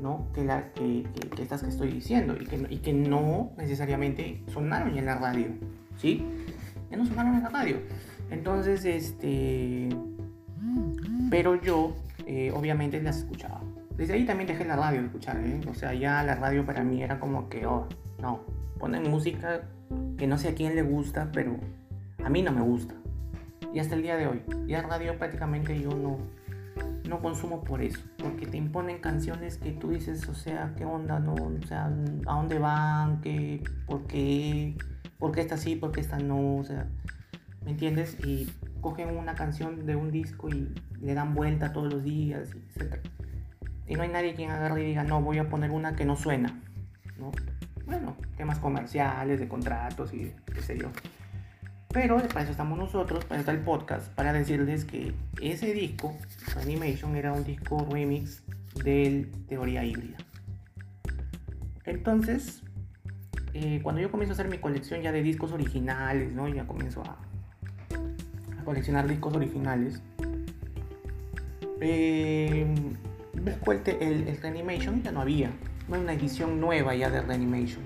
¿no? 0.00 0.26
que, 0.32 0.44
la, 0.44 0.72
que, 0.72 1.06
estas 1.38 1.62
que 1.62 1.68
estoy 1.68 1.90
diciendo 1.90 2.34
y 2.40 2.46
que, 2.46 2.66
y 2.70 2.78
que 2.78 2.92
no 2.92 3.52
necesariamente 3.56 4.42
sonaron 4.48 4.96
en 4.96 5.04
la 5.04 5.16
radio, 5.16 5.48
¿sí? 5.96 6.24
Ya 6.90 6.96
no 6.96 7.04
sonaron 7.04 7.34
en 7.34 7.42
la 7.42 7.50
radio. 7.50 7.76
Entonces, 8.30 8.84
este... 8.84 9.88
Pero 11.30 11.54
yo, 11.54 11.94
eh, 12.26 12.52
obviamente, 12.54 13.00
las 13.00 13.18
escuchaba. 13.18 13.60
Desde 14.00 14.14
ahí 14.14 14.24
también 14.24 14.46
dejé 14.46 14.64
la 14.64 14.76
radio 14.76 15.00
de 15.00 15.06
escuchar, 15.08 15.36
¿eh? 15.44 15.60
O 15.68 15.74
sea, 15.74 15.92
ya 15.92 16.22
la 16.22 16.34
radio 16.34 16.64
para 16.64 16.82
mí 16.82 17.02
era 17.02 17.20
como 17.20 17.50
que, 17.50 17.66
oh, 17.66 17.86
no, 18.18 18.40
ponen 18.78 19.10
música 19.10 19.68
que 20.16 20.26
no 20.26 20.38
sé 20.38 20.48
a 20.48 20.54
quién 20.54 20.74
le 20.74 20.80
gusta, 20.80 21.28
pero 21.30 21.58
a 22.24 22.30
mí 22.30 22.40
no 22.40 22.50
me 22.50 22.62
gusta. 22.62 22.94
Y 23.74 23.78
hasta 23.78 23.96
el 23.96 24.00
día 24.00 24.16
de 24.16 24.26
hoy, 24.26 24.42
ya 24.66 24.80
radio 24.80 25.18
prácticamente 25.18 25.78
yo 25.78 25.90
no, 25.90 26.16
no 27.10 27.20
consumo 27.20 27.62
por 27.62 27.82
eso, 27.82 28.00
porque 28.16 28.46
te 28.46 28.56
imponen 28.56 29.02
canciones 29.02 29.58
que 29.58 29.72
tú 29.72 29.90
dices, 29.90 30.26
o 30.30 30.34
sea, 30.34 30.72
¿qué 30.78 30.86
onda? 30.86 31.20
No? 31.20 31.34
O 31.34 31.66
sea, 31.66 31.92
¿a 32.26 32.34
dónde 32.36 32.58
van? 32.58 33.20
¿Qué? 33.20 33.62
¿Por 33.86 34.06
qué? 34.06 34.78
¿Por 35.18 35.32
qué 35.32 35.42
esta 35.42 35.58
sí? 35.58 35.76
¿Por 35.76 35.92
qué 35.92 36.00
esta 36.00 36.18
no? 36.18 36.56
O 36.56 36.64
sea, 36.64 36.88
¿me 37.66 37.72
entiendes? 37.72 38.16
Y 38.24 38.50
cogen 38.80 39.14
una 39.14 39.34
canción 39.34 39.84
de 39.84 39.94
un 39.94 40.10
disco 40.10 40.48
y 40.48 40.72
le 41.02 41.12
dan 41.12 41.34
vuelta 41.34 41.74
todos 41.74 41.92
los 41.92 42.02
días, 42.02 42.48
etc. 42.54 42.98
Y 43.90 43.96
no 43.96 44.04
hay 44.04 44.08
nadie 44.08 44.34
quien 44.34 44.52
agarre 44.52 44.84
y 44.84 44.86
diga, 44.86 45.02
no, 45.02 45.20
voy 45.20 45.38
a 45.38 45.48
poner 45.48 45.72
una 45.72 45.96
que 45.96 46.04
no 46.04 46.14
suena, 46.14 46.56
¿no? 47.18 47.32
Bueno, 47.86 48.16
temas 48.36 48.60
comerciales, 48.60 49.40
de 49.40 49.48
contratos 49.48 50.14
y 50.14 50.32
qué 50.54 50.62
sé 50.62 50.78
yo. 50.78 50.90
Pero 51.92 52.18
para 52.28 52.42
eso 52.42 52.52
estamos 52.52 52.78
nosotros, 52.78 53.24
para 53.24 53.40
está 53.40 53.50
el 53.50 53.58
podcast, 53.58 54.14
para 54.14 54.32
decirles 54.32 54.84
que 54.84 55.12
ese 55.42 55.74
disco, 55.74 56.16
Animation, 56.62 57.16
era 57.16 57.32
un 57.32 57.42
disco 57.42 57.84
remix 57.90 58.44
del 58.84 59.28
Teoría 59.48 59.84
Híbrida. 59.84 60.18
Entonces, 61.84 62.62
eh, 63.54 63.80
cuando 63.82 64.00
yo 64.00 64.12
comienzo 64.12 64.34
a 64.34 64.34
hacer 64.34 64.48
mi 64.48 64.58
colección 64.58 65.02
ya 65.02 65.10
de 65.10 65.20
discos 65.24 65.50
originales, 65.50 66.32
¿no? 66.32 66.46
Ya 66.46 66.64
comienzo 66.64 67.02
a, 67.02 67.18
coleccionar 68.64 69.08
discos 69.08 69.34
originales. 69.34 70.00
Eh, 71.80 72.72
el, 73.34 74.28
el, 74.28 74.38
Reanimation 74.40 75.02
ya 75.02 75.12
no 75.12 75.20
había, 75.20 75.50
no 75.88 75.98
una 75.98 76.12
edición 76.12 76.60
nueva 76.60 76.94
ya 76.94 77.10
de 77.10 77.20
Reanimation. 77.22 77.82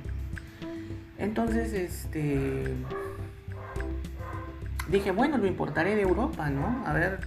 Entonces, 1.18 1.72
este 1.72 2.74
dije, 4.88 5.10
bueno, 5.12 5.38
lo 5.38 5.46
importaré 5.46 5.94
de 5.96 6.02
Europa, 6.02 6.50
¿no? 6.50 6.82
A 6.86 6.92
ver, 6.92 7.20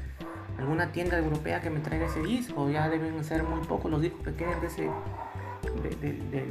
alguna 0.57 0.91
tienda 0.91 1.17
europea 1.17 1.61
que 1.61 1.69
me 1.69 1.79
traiga 1.79 2.07
ese 2.07 2.21
disco. 2.21 2.69
Ya 2.69 2.89
deben 2.89 3.23
ser 3.23 3.43
muy 3.43 3.65
pocos 3.65 3.89
los 3.91 4.01
discos 4.01 4.23
que 4.25 4.33
queden 4.33 4.59
de, 4.61 4.67
ese, 4.67 4.89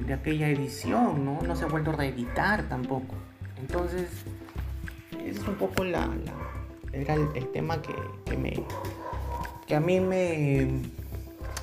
de, 0.07 0.15
aquella 0.15 0.49
edición, 0.49 1.25
¿no? 1.25 1.41
No 1.43 1.57
se 1.57 1.65
ha 1.65 1.69
vuelto 1.69 1.91
a 1.91 1.97
reeditar 1.97 2.63
tampoco. 2.69 3.15
Entonces, 3.59 4.09
es 5.25 5.39
un 5.47 5.55
poco 5.55 5.85
la, 5.85 6.09
era 6.93 7.15
el, 7.15 7.49
tema 7.53 7.81
que, 7.83 8.37
me, 8.37 8.63
que 9.67 9.75
a 9.75 9.81
mí 9.81 10.01
me, 10.01 10.83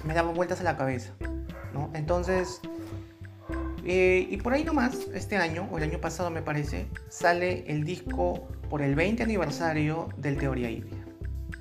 me 0.04 0.14
daba 0.14 0.32
vueltas 0.32 0.60
a 0.62 0.64
la 0.64 0.78
cabeza, 0.78 1.14
¿no? 1.74 1.90
Entonces, 1.94 2.62
eh, 3.86 4.28
y 4.30 4.38
por 4.38 4.54
ahí 4.54 4.64
nomás, 4.64 5.08
este 5.14 5.38
año, 5.38 5.68
o 5.72 5.78
el 5.78 5.84
año 5.84 6.00
pasado 6.00 6.30
me 6.30 6.42
parece, 6.42 6.88
sale 7.10 7.66
el 7.68 7.84
disco 7.84 8.48
por 8.70 8.82
el 8.82 8.96
20 8.96 9.24
aniversario 9.24 10.10
del 10.18 10.38
Teoría 10.38 10.70
Híbrida. 10.70 11.04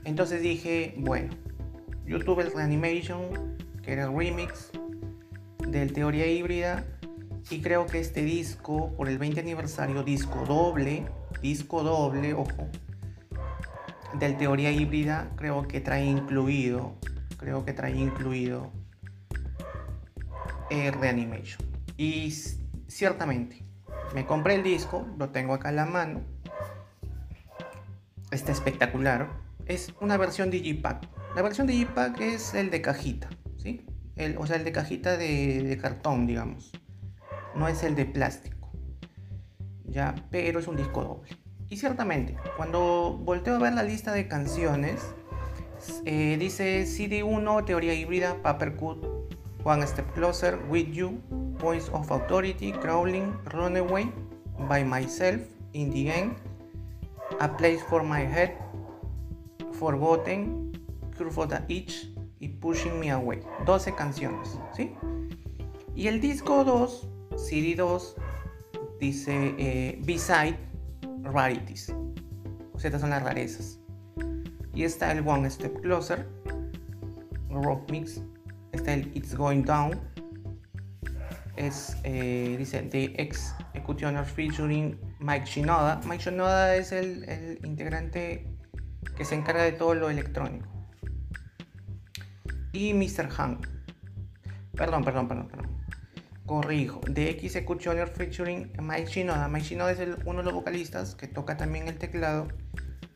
Entonces 0.05 0.41
dije, 0.43 0.95
bueno, 0.99 1.31
YouTube 2.07 2.41
el 2.41 2.53
Reanimation, 2.53 3.57
que 3.83 3.93
era 3.93 4.05
el 4.05 4.17
remix 4.17 4.71
del 5.69 5.93
Teoría 5.93 6.27
Híbrida, 6.27 6.85
y 7.51 7.61
creo 7.61 7.87
que 7.87 7.99
este 7.99 8.23
disco, 8.23 8.93
por 8.97 9.09
el 9.09 9.19
20 9.19 9.41
aniversario, 9.41 10.05
disco 10.05 10.45
doble, 10.47 11.05
disco 11.41 11.83
doble, 11.83 12.35
ojo, 12.35 12.69
del 14.19 14.37
Teoría 14.37 14.71
Híbrida, 14.71 15.31
creo 15.37 15.67
que 15.67 15.81
trae 15.81 16.05
incluido, 16.05 16.95
creo 17.43 17.65
que 17.65 17.73
trae 17.73 17.97
incluido 17.97 18.71
el 20.71 20.93
Reanimation. 20.93 21.61
Y 21.97 22.31
ciertamente, 22.87 23.65
me 24.15 24.25
compré 24.25 24.55
el 24.55 24.63
disco, 24.63 25.07
lo 25.19 25.31
tengo 25.31 25.55
acá 25.55 25.71
en 25.71 25.77
la 25.77 25.87
mano, 25.87 26.23
está 28.31 28.53
espectacular, 28.53 29.29
es 29.67 29.93
una 30.01 30.17
versión 30.17 30.51
Digipack. 30.51 31.09
La 31.35 31.43
versión 31.43 31.67
Digipack 31.67 32.21
es 32.21 32.55
el 32.55 32.71
de 32.71 32.81
cajita, 32.81 33.29
¿sí? 33.57 33.87
El, 34.17 34.37
o 34.39 34.47
sea, 34.47 34.57
el 34.57 34.65
de 34.65 34.73
cajita 34.73 35.17
de, 35.17 35.79
cartón, 35.81 36.27
digamos. 36.27 36.71
No 37.57 37.67
es 37.69 37.83
el 37.83 37.97
de 37.97 38.07
plástico. 38.07 38.71
Ya, 39.85 40.15
pero 40.31 40.61
es 40.61 40.69
un 40.69 40.77
disco 40.77 41.03
doble. 41.03 41.37
Y 41.69 41.77
ciertamente, 41.77 42.37
cuando 42.57 43.19
volteo 43.23 43.57
a 43.57 43.59
ver 43.59 43.75
la 43.75 43.83
lista 43.83 44.13
de 44.13 44.29
canciones, 44.29 45.03
eh, 46.05 46.37
dice 46.39 46.85
CD1, 46.85 47.65
Teoría 47.65 47.95
Híbrida, 47.95 48.41
Papercut, 48.43 49.05
One 49.65 49.87
Step 49.87 50.13
Closer, 50.15 50.59
With 50.69 50.93
You, 50.93 51.21
Points 51.59 51.89
of 51.93 52.11
Authority, 52.11 52.73
Crawling, 52.73 53.33
Runaway, 53.47 54.13
By 54.69 54.85
Myself, 54.85 55.41
In 55.73 55.91
the 55.91 56.11
End, 56.11 56.37
a 57.41 57.49
Place 57.57 57.83
for 57.89 58.03
My 58.03 58.21
Head, 58.21 58.57
Forgotten, 59.73 60.73
Cure 61.17 61.31
for 61.31 61.47
the 61.47 61.63
Itch 61.69 62.09
y 62.41 62.49
Pushing 62.49 62.99
Me 62.99 63.11
Away. 63.11 63.43
12 63.65 63.95
canciones, 63.95 64.59
¿sí? 64.77 64.93
Y 65.95 66.09
el 66.09 66.21
disco 66.21 66.65
2, 66.65 67.09
CD 67.37 67.75
2, 67.77 68.17
dice 68.99 69.55
eh, 69.59 70.01
B-Side 70.05 70.59
Rarities. 71.23 71.95
O 72.73 72.79
sea, 72.79 72.89
estas 72.89 73.01
son 73.01 73.11
las 73.11 73.23
rarezas. 73.23 73.82
Y 74.75 74.85
está 74.85 75.13
el 75.13 75.27
One 75.27 75.51
Step 75.51 75.81
Closer, 75.83 76.27
Rock 77.51 77.91
Mix. 77.91 78.23
Está 78.73 78.95
el 78.95 79.11
It's 79.15 79.35
Going 79.35 79.63
Down. 79.65 80.01
Es, 81.57 81.97
eh, 82.05 82.57
dice, 82.59 82.83
The 82.83 83.13
Ex 83.21 83.55
Executioner 83.75 84.25
featuring 84.25 84.99
Mike 85.21 85.45
Shinoda. 85.45 86.01
Mike 86.07 86.23
Shinoda 86.25 86.77
es 86.77 86.93
el, 86.93 87.59
integrante 87.65 88.47
que 89.17 89.25
se 89.25 89.35
encarga 89.35 89.63
de 89.63 89.73
todo 89.73 89.95
lo 89.95 90.09
electrónico. 90.09 90.67
Y 92.73 92.95
Mr. 92.95 93.29
Hank. 93.29 93.67
Perdón, 94.75 95.05
perdón, 95.05 95.29
perdón, 95.29 95.49
perdón. 95.49 95.77
Corrijo. 96.47 97.01
The 97.01 97.29
Executioner 97.29 98.09
featuring 98.09 98.73
Mike 98.81 99.07
Shinoda. 99.07 99.49
Mike 99.49 99.67
Shinoda 99.67 99.93
es 99.93 100.01
uno 100.25 100.39
de 100.39 100.45
los 100.45 100.55
vocalistas 100.55 101.15
que 101.15 101.29
toca 101.29 101.59
también 101.59 101.89
el 101.89 101.99
teclado 101.99 102.49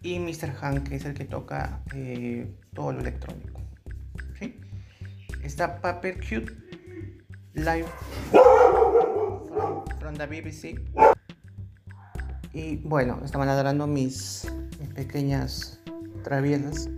y 0.02 0.18
Mr. 0.18 0.52
Han, 0.60 0.84
que 0.84 0.96
es 0.96 1.04
el 1.04 1.14
que 1.14 1.24
toca 1.24 1.82
eh, 1.94 2.54
todo 2.74 2.92
lo 2.92 3.00
electrónico. 3.00 3.60
¿sí? 4.38 4.60
Está 5.42 5.80
Paper 5.80 6.18
Cute 6.20 6.52
Live 7.54 7.86
from, 9.98 10.14
the 10.16 10.26
BBC. 10.26 10.78
Y 12.52 12.76
bueno, 12.76 13.18
estaban 13.24 13.48
ladrando 13.48 13.86
mis, 13.86 14.46
pequeñas 14.94 15.80
traviesas. 16.22 16.88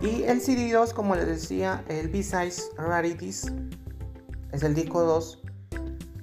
Y 0.00 0.24
el 0.24 0.40
CD2, 0.40 0.92
como 0.92 1.14
les 1.14 1.26
decía, 1.26 1.84
el 1.88 2.08
B-Size 2.08 2.62
Rarities, 2.76 3.52
es 4.52 4.62
el 4.62 4.74
disco 4.74 5.02
2. 5.02 5.42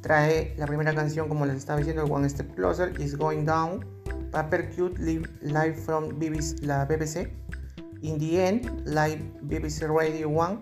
Trae 0.02 0.54
la 0.58 0.66
primera 0.66 0.94
canción, 0.94 1.30
como 1.30 1.46
les 1.46 1.56
estaba 1.58 1.80
diciendo, 1.80 2.04
One 2.06 2.28
Step 2.30 2.54
Closer, 2.56 3.00
Is 3.00 3.18
Going 3.18 3.46
Down, 3.46 3.86
Paper 4.38 4.70
Cute 4.70 5.00
Live, 5.42 5.76
from 5.82 6.20
BBC, 6.20 6.62
la 6.62 6.86
BBC, 6.86 7.28
In 8.04 8.20
the 8.20 8.40
End, 8.40 8.70
Live 8.86 9.20
BBC 9.50 9.90
Radio 9.90 10.30
1, 10.30 10.62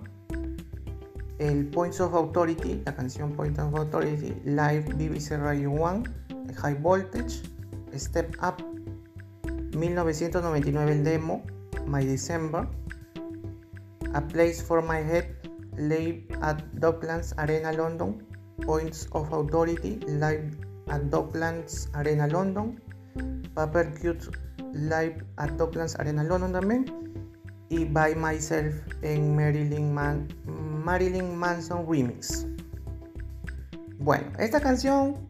el 1.40 1.66
Points 1.72 2.00
of 2.00 2.14
Authority, 2.14 2.82
la 2.86 2.96
canción 2.96 3.36
Points 3.36 3.60
of 3.60 3.76
Authority, 3.76 4.34
Live 4.46 4.86
BBC 4.96 5.38
Radio 5.38 5.72
1, 5.72 6.04
High 6.56 6.76
Voltage, 6.76 7.42
Step 7.98 8.34
Up, 8.42 8.62
1999 9.76 10.90
el 10.90 11.04
demo, 11.04 11.44
My 11.86 12.06
December, 12.06 12.70
A 14.14 14.22
Place 14.22 14.64
for 14.64 14.82
My 14.82 15.04
Head, 15.04 15.28
Live 15.78 16.24
at 16.42 16.64
Docklands 16.76 17.34
Arena 17.38 17.74
London, 17.74 18.26
Points 18.66 19.10
of 19.12 19.34
Authority, 19.34 20.00
Live 20.08 20.56
at 20.88 21.02
Docklands 21.10 21.90
Arena 21.94 22.28
London, 22.28 22.80
Paper 23.54 23.94
Cute 23.94 24.30
Live 24.74 25.24
at 25.38 25.52
Docklands 25.52 25.98
Arena 26.00 26.24
London 26.24 26.52
también, 26.52 26.86
y 27.70 27.86
By 27.86 28.16
Myself 28.16 28.76
en 29.02 29.36
Marilyn, 29.36 29.94
Marilyn 30.84 31.36
Manson 31.36 31.86
Remix. 31.90 32.46
Bueno, 33.98 34.26
esta 34.38 34.60
canción, 34.60 35.30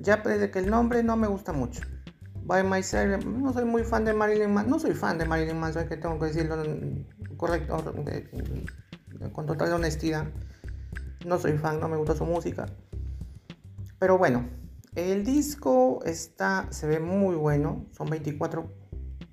ya 0.00 0.18
desde 0.18 0.50
que 0.50 0.58
el 0.58 0.70
nombre 0.70 1.02
no 1.02 1.16
me 1.16 1.26
gusta 1.26 1.52
mucho. 1.52 1.80
By 2.44 2.64
Myself, 2.64 3.24
no 3.24 3.52
soy 3.52 3.64
muy 3.64 3.84
fan 3.84 4.04
de 4.04 4.12
Marilyn 4.12 4.52
Manson, 4.52 4.70
no 4.70 4.78
soy 4.78 4.94
fan 4.94 5.18
de 5.18 5.24
Marilyn 5.24 5.58
Manson, 5.58 5.88
que 5.88 5.96
tengo 5.96 6.18
que 6.18 6.26
decirlo 6.26 6.56
correcto, 7.36 7.82
con 9.32 9.46
total 9.46 9.72
honestidad. 9.72 10.26
No 11.24 11.38
soy 11.38 11.56
fan, 11.56 11.80
no 11.80 11.88
me 11.88 11.96
gusta 11.96 12.14
su 12.16 12.24
música. 12.24 12.66
Pero 13.98 14.18
bueno, 14.18 14.44
el 14.94 15.24
disco 15.24 16.00
está, 16.04 16.66
se 16.70 16.86
ve 16.86 17.00
muy 17.00 17.34
bueno. 17.34 17.86
Son 17.96 18.08
24, 18.08 18.70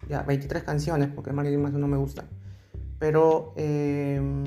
ya 0.07 0.23
23 0.23 0.63
canciones, 0.63 1.09
porque 1.13 1.33
Marilyn 1.33 1.61
Manson 1.61 1.81
no 1.81 1.87
me 1.87 1.97
gusta. 1.97 2.25
Pero 2.97 3.53
em, 3.57 4.43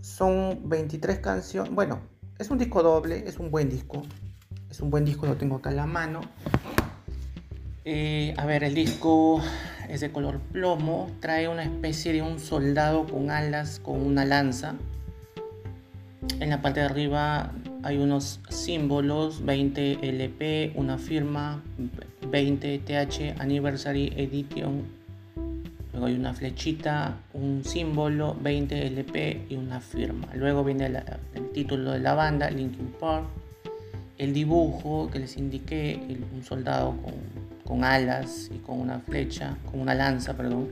son 0.00 0.68
23 0.68 1.18
canciones. 1.18 1.72
Bueno, 1.72 2.00
es 2.38 2.50
un 2.50 2.58
disco 2.58 2.82
doble, 2.82 3.24
es 3.26 3.38
un 3.38 3.50
buen 3.50 3.68
disco. 3.68 4.02
Es 4.70 4.80
un 4.80 4.90
buen 4.90 5.04
disco, 5.04 5.26
lo 5.26 5.36
tengo 5.36 5.56
acá 5.56 5.70
en 5.70 5.76
la 5.76 5.86
mano. 5.86 6.20
A 8.38 8.46
ver, 8.46 8.64
el 8.64 8.74
disco 8.74 9.40
es 9.88 10.00
de 10.00 10.10
color 10.10 10.40
plomo, 10.40 11.08
trae 11.20 11.46
una 11.46 11.62
especie 11.62 12.12
de 12.12 12.20
un 12.20 12.40
soldado 12.40 13.06
con 13.06 13.30
alas, 13.30 13.78
con 13.78 14.04
una 14.04 14.24
lanza. 14.24 14.74
En 16.40 16.50
la 16.50 16.60
parte 16.62 16.80
de 16.80 16.86
arriba 16.86 17.52
hay 17.86 17.98
unos 17.98 18.40
símbolos, 18.48 19.44
20 19.44 19.98
LP, 20.02 20.72
una 20.74 20.98
firma, 20.98 21.62
20 22.30 22.78
TH 22.78 23.40
Anniversary 23.40 24.12
Edition. 24.16 24.82
Luego 25.92 26.06
hay 26.06 26.14
una 26.14 26.34
flechita, 26.34 27.16
un 27.32 27.64
símbolo, 27.64 28.36
20 28.40 28.86
LP 28.88 29.46
y 29.48 29.56
una 29.56 29.80
firma. 29.80 30.28
Luego 30.34 30.64
viene 30.64 30.86
el 30.86 31.50
título 31.52 31.92
de 31.92 32.00
la 32.00 32.14
banda, 32.14 32.50
Linkin 32.50 32.92
Park. 33.00 33.24
El 34.18 34.32
dibujo 34.32 35.08
que 35.10 35.20
les 35.20 35.36
indiqué, 35.36 36.00
un 36.34 36.42
soldado 36.42 36.96
con 37.02 37.14
con 37.66 37.84
alas 37.84 38.48
y 38.54 38.58
con 38.58 38.80
una 38.80 39.00
flecha, 39.00 39.58
con 39.70 39.80
una 39.80 39.94
lanza, 39.94 40.36
perdón. 40.36 40.68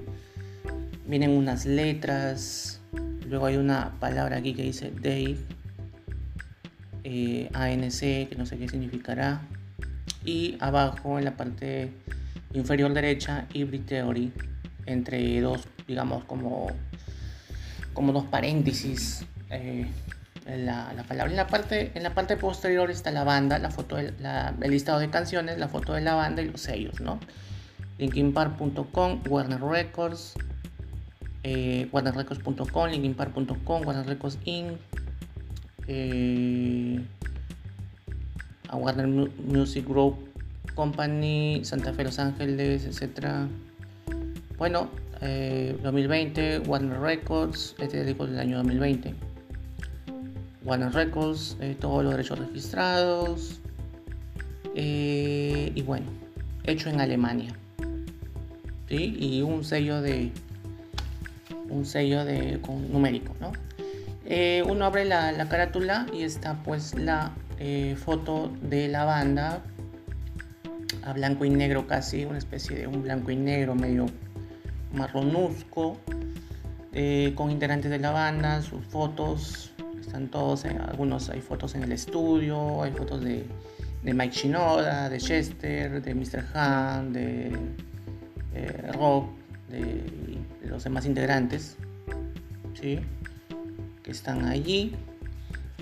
Vienen 1.06 1.30
unas 1.30 1.66
letras, 1.66 2.80
luego 3.28 3.46
hay 3.46 3.56
una 3.56 3.92
palabra 4.00 4.38
aquí 4.38 4.54
que 4.54 4.62
dice 4.62 4.90
Dave, 5.02 5.36
eh, 7.04 7.50
ANC, 7.52 8.28
que 8.28 8.34
no 8.36 8.46
sé 8.46 8.58
qué 8.58 8.68
significará, 8.68 9.42
y 10.24 10.56
abajo 10.60 11.18
en 11.18 11.24
la 11.24 11.36
parte 11.36 11.90
inferior 12.52 12.92
derecha, 12.92 13.46
Hybrid 13.52 13.82
Theory, 13.82 14.32
entre 14.86 15.40
dos, 15.40 15.68
digamos, 15.86 16.24
como, 16.24 16.68
como 17.92 18.12
dos 18.12 18.24
paréntesis. 18.24 19.24
Eh, 19.50 19.86
la, 20.46 21.04
palabra. 21.08 21.30
En 21.30 21.36
la, 21.36 21.46
parte, 21.46 21.92
en 21.94 22.02
la 22.02 22.14
parte 22.14 22.36
posterior 22.36 22.90
está 22.90 23.10
la 23.10 23.24
banda, 23.24 23.58
la 23.58 23.70
foto 23.70 23.96
el 23.98 24.14
listado 24.60 24.98
de 24.98 25.08
canciones, 25.08 25.58
la 25.58 25.68
foto 25.68 25.94
de 25.94 26.02
la 26.02 26.14
banda 26.14 26.42
y 26.42 26.50
los 26.50 26.60
sellos, 26.60 27.00
¿no? 27.00 27.18
linkinpark.com, 27.98 29.22
Warner 29.28 29.60
Records, 29.60 30.34
eh, 31.42 31.88
warnerrecords.com, 31.92 32.90
linkinpark.com, 32.90 33.86
Warner 33.86 34.06
Records 34.06 34.38
Inc., 34.44 34.78
eh, 35.86 37.00
a 38.68 38.76
Warner 38.76 39.06
Music 39.06 39.86
Group 39.86 40.16
Company, 40.74 41.60
Santa 41.64 41.92
Fe, 41.92 42.04
Los 42.04 42.18
Ángeles, 42.18 42.84
etc. 42.86 43.48
Bueno, 44.58 44.88
2020, 45.20 46.56
eh, 46.56 46.58
Warner 46.60 47.00
Records, 47.00 47.74
este 47.78 48.00
es 48.00 48.06
el 48.06 48.16
del 48.16 48.38
año 48.38 48.56
2020. 48.58 49.14
Warner 50.64 50.92
Records, 50.92 51.56
eh, 51.60 51.76
todos 51.78 52.02
los 52.02 52.12
derechos 52.12 52.38
registrados. 52.38 53.60
Y 54.74 55.82
bueno, 55.82 56.06
hecho 56.64 56.90
en 56.90 57.00
Alemania. 57.00 57.54
¿sí? 58.88 59.16
Y 59.18 59.42
un 59.42 59.64
sello 59.64 60.00
de. 60.00 60.32
Un 61.68 61.84
sello 61.84 62.24
de 62.24 62.60
con 62.60 62.92
numérico, 62.92 63.34
¿no? 63.40 63.52
Eh, 64.26 64.62
uno 64.66 64.86
abre 64.86 65.04
la, 65.04 65.48
carátula 65.48 66.06
y 66.12 66.22
está 66.22 66.62
pues 66.62 66.94
la 66.94 67.32
foto 67.96 68.50
de 68.62 68.88
la 68.88 69.04
banda 69.04 69.62
a 71.02 71.12
blanco 71.12 71.44
y 71.44 71.50
negro 71.50 71.86
casi, 71.86 72.24
una 72.24 72.38
especie 72.38 72.76
de 72.76 72.86
un 72.86 73.02
blanco 73.02 73.30
y 73.30 73.36
negro 73.36 73.74
medio 73.74 74.06
marronusco, 74.92 75.98
con 77.34 77.50
integrantes 77.50 77.90
de 77.90 77.98
la 77.98 78.10
banda, 78.10 78.60
sus 78.62 78.84
fotos, 78.86 79.74
están 80.14 80.28
todos, 80.28 80.64
en, 80.64 80.80
algunos 80.80 81.28
hay 81.28 81.40
fotos 81.40 81.74
en 81.74 81.82
el 81.82 81.90
estudio, 81.90 82.84
hay 82.84 82.92
fotos 82.92 83.20
de, 83.24 83.44
Mike 84.04 84.32
Shinoda, 84.32 85.08
de 85.08 85.18
Chester, 85.18 86.00
de 86.00 86.14
Mr. 86.14 86.44
Han, 86.54 87.12
de 87.12 87.52
eh, 88.54 88.92
Rob, 88.92 89.24
de, 89.68 90.04
los 90.68 90.84
demás 90.84 91.04
integrantes, 91.04 91.76
¿sí? 92.80 93.00
Que 94.04 94.12
están 94.12 94.44
allí. 94.44 94.94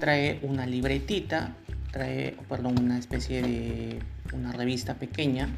Trae 0.00 0.40
una 0.42 0.64
libretita, 0.64 1.54
trae, 1.90 2.37
perdón, 2.48 2.78
una 2.78 2.98
especie 2.98 3.42
de 3.42 3.98
una 4.32 4.52
revista 4.52 4.94
pequeña. 4.94 5.48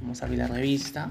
Vamos 0.00 0.22
a 0.22 0.26
abrir 0.26 0.38
la 0.38 0.46
revista. 0.46 1.10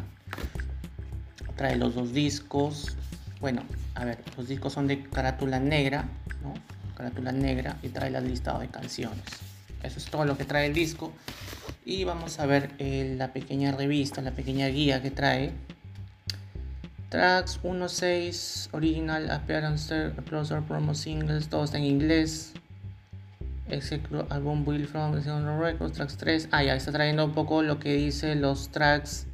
Trae 1.58 1.76
los 1.76 1.96
dos 1.96 2.14
discos. 2.14 2.96
Bueno, 3.42 3.64
a 3.96 4.06
ver, 4.06 4.20
los 4.38 4.48
discos 4.48 4.74
son 4.74 4.88
de 4.88 5.04
carátula 5.04 5.60
negra, 5.60 6.06
¿no? 6.42 6.54
carátula 6.96 7.32
negra 7.32 7.78
y 7.82 7.90
trae 7.90 8.12
la 8.12 8.22
listado 8.22 8.60
de 8.60 8.68
canciones. 8.68 9.24
Eso 9.84 9.98
es 9.98 10.06
todo 10.06 10.26
lo 10.26 10.38
que 10.38 10.46
trae 10.46 10.68
el 10.68 10.74
disco. 10.74 11.14
Y 11.86 12.04
vamos 12.04 12.40
a 12.40 12.46
ver 12.46 12.72
eh, 12.78 13.16
la 13.18 13.34
pequeña 13.34 13.72
revista, 13.72 14.22
la 14.22 14.32
pequeña 14.32 14.68
guía 14.68 15.02
que 15.02 15.12
trae. 15.12 15.54
Tracks 17.10 17.60
1.6, 17.64 18.70
Original 18.72 19.32
Appearance, 19.32 20.12
Closer 20.28 20.62
Promo 20.62 20.94
Singles, 20.94 21.50
todo 21.50 21.64
está 21.64 21.80
en 21.80 21.86
inglés. 21.86 22.54
Execute 23.68 24.26
Album 24.30 24.64
Build 24.64 24.88
from 24.88 25.14
Records, 25.60 25.94
Tracks 25.94 26.18
3. 26.18 26.50
Ah, 26.52 26.64
ya 26.64 26.76
está 26.76 26.92
trayendo 26.92 27.26
un 27.26 27.34
poco 27.34 27.64
lo 27.64 27.80
que 27.80 27.94
dice 27.94 28.36
los 28.36 28.70
tracks. 28.70 29.26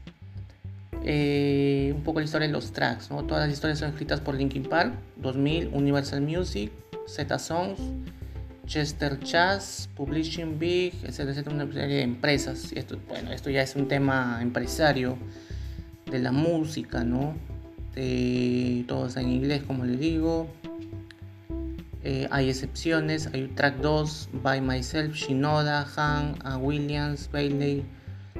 Eh, 1.03 1.91
un 1.93 2.03
poco 2.03 2.19
la 2.19 2.25
historia 2.25 2.47
de 2.47 2.53
los 2.53 2.71
tracks, 2.71 3.11
¿no? 3.11 3.23
Todas 3.25 3.43
las 3.43 3.53
historias 3.53 3.79
son 3.79 3.89
escritas 3.89 4.21
por 4.21 4.35
Linkin 4.35 4.63
Park, 4.63 4.93
2000, 5.17 5.69
Universal 5.73 6.21
Music, 6.21 6.71
Z 7.07 7.37
Songs, 7.39 7.79
Chester 8.65 9.19
Chas, 9.19 9.89
Publishing 9.95 10.57
Big, 10.57 10.93
etc, 11.03 11.45
una 11.51 11.65
serie 11.71 11.97
de 11.97 12.01
empresas. 12.03 12.71
Y 12.71 12.79
esto, 12.79 12.97
bueno, 13.09 13.31
esto 13.33 13.49
ya 13.49 13.61
es 13.61 13.75
un 13.75 13.89
tema 13.89 14.39
empresario 14.41 15.17
de 16.09 16.19
la 16.19 16.31
música, 16.31 17.03
¿no? 17.03 17.35
De, 17.95 18.83
todos 18.87 19.17
en 19.17 19.29
inglés, 19.29 19.63
como 19.65 19.85
les 19.85 19.99
digo. 19.99 20.47
Eh, 22.03 22.27
hay 22.29 22.49
excepciones, 22.49 23.27
hay 23.33 23.47
track 23.47 23.77
2, 23.77 24.29
By 24.43 24.61
Myself, 24.61 25.15
Shinoda, 25.15 25.87
Han, 25.95 26.35
Williams, 26.61 27.29
Bailey, 27.31 27.83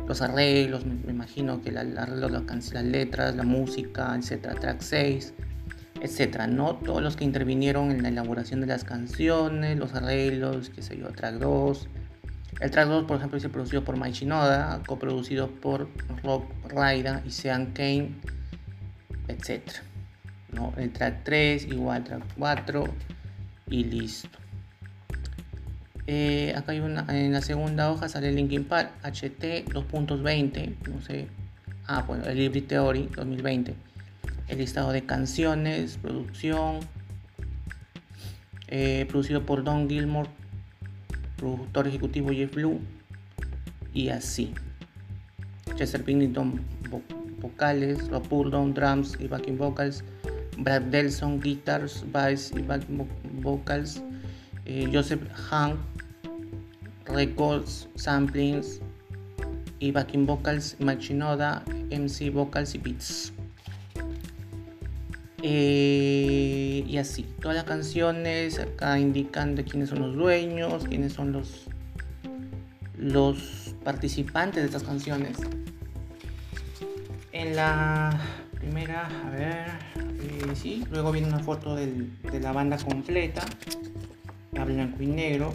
los 0.07 0.21
arreglos, 0.21 0.85
me, 0.85 1.11
imagino 1.11 1.61
que 1.61 1.69
el 1.69 1.77
arreglo, 1.97 2.29
las, 2.29 2.73
las 2.73 2.83
letras, 2.83 3.35
la 3.35 3.41
música, 3.41 4.15
etcétera, 4.15 4.53
track 4.53 4.81
6, 4.81 5.33
etcétera, 5.99 6.45
¿no? 6.45 6.75
Todos 6.75 7.01
los 7.01 7.15
que 7.15 7.23
intervinieron 7.23 7.89
en 7.89 8.03
la 8.03 8.09
elaboración 8.09 8.61
de 8.61 8.67
las 8.67 8.83
canciones, 8.83 9.77
los 9.79 9.95
arreglos, 9.95 10.69
qué 10.69 10.83
sé 10.83 10.97
yo, 10.97 11.07
track 11.07 11.35
2. 11.35 11.87
El 12.61 12.71
track 12.71 12.87
2, 12.87 13.05
por 13.05 13.17
ejemplo, 13.17 13.37
es 13.37 13.47
producido 13.47 13.83
por 13.83 13.97
Mike 13.97 14.13
Shinoda, 14.13 14.81
coproducido 14.85 15.49
por 15.49 15.89
Rob 16.23 16.43
Raida 16.69 17.21
y 17.25 17.31
Sean 17.31 17.73
Kane, 17.73 18.15
etcétera. 19.27 19.81
¿no? 20.51 20.73
El 20.77 20.91
track 20.91 21.23
3, 21.23 21.65
igual 21.65 22.03
track 22.03 22.23
4 22.37 22.85
y 23.69 23.83
listo. 23.83 24.39
Eh, 26.07 26.53
acá 26.55 26.71
hay 26.71 26.79
una, 26.81 27.05
en 27.09 27.33
la 27.33 27.41
segunda 27.41 27.91
hoja 27.91 28.07
sale 28.07 28.31
Linkin 28.31 28.65
Park 28.65 28.91
HT 29.03 29.69
2.20, 29.69 30.75
no 30.87 31.01
sé. 31.01 31.27
Ah, 31.87 32.03
bueno, 32.07 32.25
el 32.25 32.37
Libre 32.37 32.61
Theory 32.61 33.09
2020. 33.15 33.75
El 34.47 34.57
listado 34.59 34.91
de 34.91 35.03
canciones, 35.03 35.97
producción, 35.97 36.79
eh, 38.67 39.05
producido 39.09 39.45
por 39.45 39.63
Don 39.63 39.89
Gilmore, 39.89 40.29
productor 41.37 41.87
ejecutivo 41.87 42.29
Jeff 42.31 42.53
Blue, 42.53 42.79
y 43.93 44.09
así. 44.09 44.53
Chester 45.75 46.03
Pennington, 46.03 46.61
vocales, 46.89 48.09
Rob 48.09 48.27
Burdon, 48.27 48.73
drums 48.73 49.17
y 49.19 49.27
backing 49.27 49.57
vocals, 49.57 50.03
Brad 50.57 50.83
Delson, 50.83 51.39
guitars, 51.39 52.03
bass 52.11 52.51
y 52.55 52.61
backing 52.61 53.07
vocals, 53.41 54.01
eh, 54.65 54.89
Joseph 54.91 55.21
Hank, 55.49 55.77
records, 57.05 57.87
samplings 57.95 58.81
y 59.79 59.91
backing 59.91 60.25
vocals, 60.25 60.75
Machinoda, 60.79 61.63
MC 61.91 62.29
vocals 62.29 62.75
y 62.75 62.77
beats. 62.79 63.33
Eh, 65.47 66.83
y 66.87 66.97
así, 66.97 67.23
todas 67.39 67.55
las 67.55 67.65
canciones 67.65 68.57
acá 68.57 68.97
indicando 68.97 69.63
quiénes 69.63 69.89
son 69.89 69.99
los 69.99 70.15
dueños, 70.15 70.85
quiénes 70.85 71.13
son 71.13 71.33
los, 71.33 71.67
los 72.97 73.75
participantes 73.83 74.63
de 74.63 74.65
estas 74.65 74.83
canciones. 74.83 75.37
La 77.53 78.19
primera, 78.57 79.07
a 79.25 79.29
ver, 79.29 79.67
eh, 79.97 80.55
sí, 80.55 80.83
luego 80.89 81.11
viene 81.11 81.27
una 81.27 81.39
foto 81.39 81.75
de 81.75 82.39
la 82.41 82.51
banda 82.51 82.77
completa, 82.77 83.45
a 84.57 84.65
blanco 84.65 85.01
y 85.03 85.07
negro. 85.07 85.53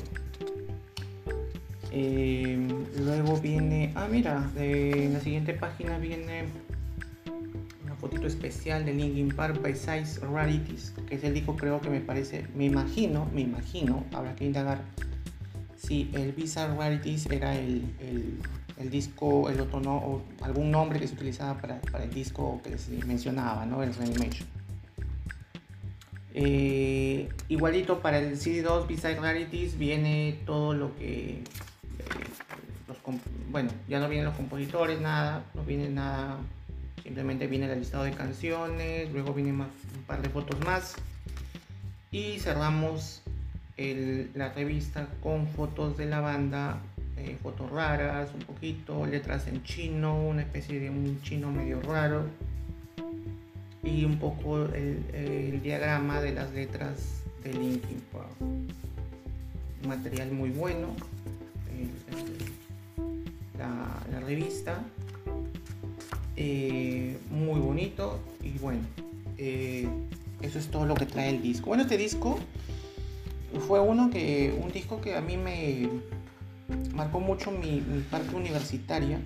Eh, 1.92 2.56
luego 3.00 3.36
viene, 3.38 3.92
ah 3.96 4.06
mira, 4.08 4.48
en 4.56 5.12
la 5.12 5.20
siguiente 5.20 5.54
página 5.54 5.98
viene 5.98 6.44
una 7.84 7.96
fotito 7.96 8.28
especial 8.28 8.84
de 8.84 8.94
Linkin 8.94 9.28
Park 9.28 9.60
by 9.60 9.74
Size 9.74 10.20
Rarities, 10.20 10.94
que 11.08 11.16
es 11.16 11.24
el 11.24 11.34
disco 11.34 11.56
creo 11.56 11.80
que 11.80 11.90
me 11.90 12.00
parece, 12.00 12.46
me 12.54 12.66
imagino, 12.66 13.28
me 13.34 13.40
imagino, 13.40 14.04
habrá 14.12 14.36
que 14.36 14.44
indagar 14.44 14.80
si 15.76 16.10
el 16.12 16.32
Bizarre 16.32 16.76
Rarities 16.76 17.26
era 17.26 17.56
el, 17.56 17.82
disco, 18.88 19.50
el 19.50 19.60
otro 19.60 19.80
no, 19.80 19.96
o 19.96 20.22
algún 20.40 20.70
nombre 20.70 20.98
que 20.98 21.08
se 21.08 21.14
utilizaba 21.14 21.60
para, 21.60 21.80
para 21.80 22.04
el 22.04 22.14
disco 22.14 22.60
que 22.64 22.70
les 22.70 22.88
mencionaba, 23.04 23.66
¿no? 23.66 23.82
El 23.82 23.92
Reanimation. 23.92 24.48
Eh, 26.32 27.28
igualito 27.48 27.98
para 27.98 28.18
el 28.20 28.38
CD2 28.38 28.86
Bizarre 28.86 29.16
Rarities 29.16 29.76
viene 29.76 30.38
todo 30.46 30.72
lo 30.74 30.94
que 30.94 31.42
bueno, 33.50 33.70
ya 33.88 33.98
no 33.98 34.08
vienen 34.08 34.26
los 34.26 34.36
compositores, 34.36 35.00
nada, 35.00 35.44
no 35.54 35.64
viene 35.64 35.88
nada, 35.88 36.38
simplemente 37.02 37.46
viene 37.46 37.70
el 37.70 37.78
listado 37.80 38.04
de 38.04 38.12
canciones, 38.12 39.10
luego 39.12 39.34
viene 39.34 39.52
más, 39.52 39.68
un 39.96 40.02
par 40.04 40.22
de 40.22 40.28
fotos 40.28 40.58
más 40.64 40.94
y 42.10 42.38
cerramos 42.38 43.22
la 44.34 44.50
revista 44.50 45.08
con 45.22 45.46
fotos 45.48 45.96
de 45.96 46.04
la 46.04 46.20
banda, 46.20 46.80
eh, 47.22 47.36
fotos 47.42 47.70
raras, 47.70 48.30
un 48.34 48.40
poquito, 48.40 49.04
letras 49.06 49.46
en 49.46 49.62
chino, 49.62 50.16
una 50.18 50.42
especie 50.42 50.80
de 50.80 50.88
un 50.88 51.20
chino 51.22 51.50
medio 51.50 51.80
raro 51.82 52.24
y 53.82 54.04
un 54.04 54.18
poco 54.18 54.64
el, 54.64 55.60
diagrama 55.62 56.20
de 56.20 56.32
las 56.32 56.50
letras 56.52 57.22
de 57.44 57.52
Linkin 57.52 58.02
Park. 58.10 58.30
Material 59.86 60.32
muy 60.32 60.50
bueno 60.50 60.88
la, 63.58 64.20
revista. 64.20 64.82
Eh, 66.36 67.18
muy 67.30 67.60
bonito 67.60 68.18
y 68.42 68.56
bueno, 68.58 68.80
eh, 69.36 69.86
eso 70.40 70.58
es 70.58 70.68
todo 70.68 70.86
lo 70.86 70.94
que 70.94 71.04
trae 71.04 71.28
el 71.28 71.42
disco. 71.42 71.66
Bueno, 71.66 71.82
este 71.82 71.98
disco 71.98 72.38
fue 73.66 73.80
uno 73.80 74.10
que, 74.10 74.56
un 74.62 74.72
disco 74.72 75.00
que 75.00 75.16
a 75.16 75.20
mí 75.20 75.36
me 75.36 75.88
marcó 76.94 77.20
mucho 77.20 77.50
mi, 77.50 77.80
parte 78.10 78.34
universitaria 78.34 79.20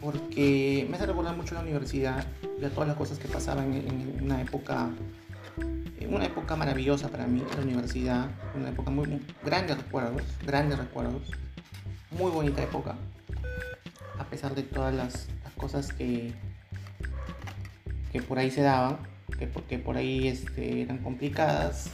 porque 0.00 0.86
me 0.88 0.96
hace 0.96 1.06
recordar 1.06 1.36
mucho 1.36 1.54
la 1.54 1.62
universidad 1.62 2.26
y 2.60 2.64
a 2.64 2.70
todas 2.70 2.88
las 2.88 2.96
cosas 2.96 3.18
que 3.18 3.28
pasaban 3.28 3.72
en, 3.72 4.20
una 4.22 4.40
época 4.40 4.90
una 6.08 6.26
época 6.26 6.54
maravillosa 6.54 7.08
para 7.08 7.26
mí 7.26 7.42
la 7.56 7.62
universidad 7.62 8.28
una 8.54 8.68
época 8.68 8.90
muy, 8.90 9.06
muy 9.06 9.22
grandes 9.42 9.78
recuerdos 9.78 10.22
grandes 10.44 10.78
recuerdos 10.78 11.30
muy 12.10 12.30
bonita 12.30 12.62
época 12.62 12.96
a 14.18 14.24
pesar 14.24 14.54
de 14.54 14.62
todas 14.62 14.94
las, 14.94 15.28
cosas 15.56 15.92
que, 15.92 16.32
que 18.12 18.20
por 18.20 18.38
ahí 18.38 18.50
se 18.50 18.60
daban, 18.62 18.98
que, 19.38 19.46
porque 19.46 19.78
por 19.78 19.96
ahí 19.96 20.26
este, 20.26 20.82
eran 20.82 20.98
complicadas, 20.98 21.90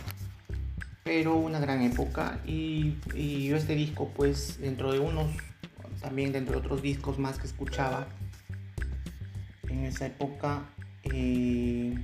pero 1.11 1.35
una 1.35 1.59
gran 1.59 1.83
época. 1.83 2.39
Y, 2.47 2.95
yo 3.45 3.57
este 3.57 3.75
disco, 3.75 4.13
pues 4.17 4.61
dentro 4.61 4.93
de 4.93 5.01
unos, 5.01 5.27
también 6.01 6.31
dentro 6.31 6.53
de 6.53 6.61
otros 6.61 6.83
discos 6.83 7.19
más 7.19 7.37
que 7.37 7.49
escuchaba 7.49 8.07
en 9.69 9.87
esa 9.87 10.07
época, 10.07 10.63
eh, 11.03 11.99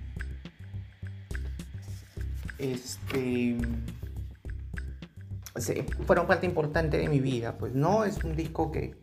este 2.58 3.56
fueron 6.04 6.26
parte 6.26 6.46
importante 6.46 6.98
de 6.98 7.08
mi 7.08 7.20
vida, 7.20 7.56
pues 7.58 7.76
no 7.76 8.04
es 8.04 8.24
un 8.24 8.34
disco 8.34 8.72
que, 8.72 8.96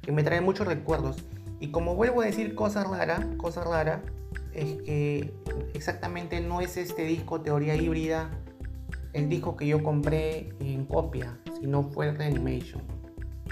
que 0.00 0.12
me 0.12 0.22
trae 0.22 0.40
muchos 0.40 0.68
recuerdos. 0.68 1.16
Y 1.58 1.72
como 1.72 1.96
vuelvo 1.96 2.22
a 2.22 2.26
decir 2.26 2.54
cosa 2.54 2.84
rara, 2.84 3.26
cosa 3.36 3.64
rara, 3.64 4.04
es 4.52 4.80
que 4.82 5.34
exactamente 5.74 6.40
no 6.40 6.60
es 6.60 6.76
este 6.76 7.02
disco 7.02 7.40
Teoría 7.40 7.74
Híbrida 7.74 8.30
el 9.12 9.28
disco 9.28 9.56
que 9.56 9.66
yo 9.66 9.82
compré 9.82 10.50
en 10.60 10.84
copia, 10.86 11.38
sino 11.60 11.84
fue 11.90 12.08
el 12.08 12.16
Reanimation. 12.16 12.82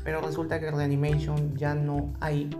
Pero 0.04 0.20
resulta 0.20 0.60
que 0.60 0.70
Reanimation 0.70 1.56
ya 1.56 1.74
no 1.74 2.14
hay 2.20 2.50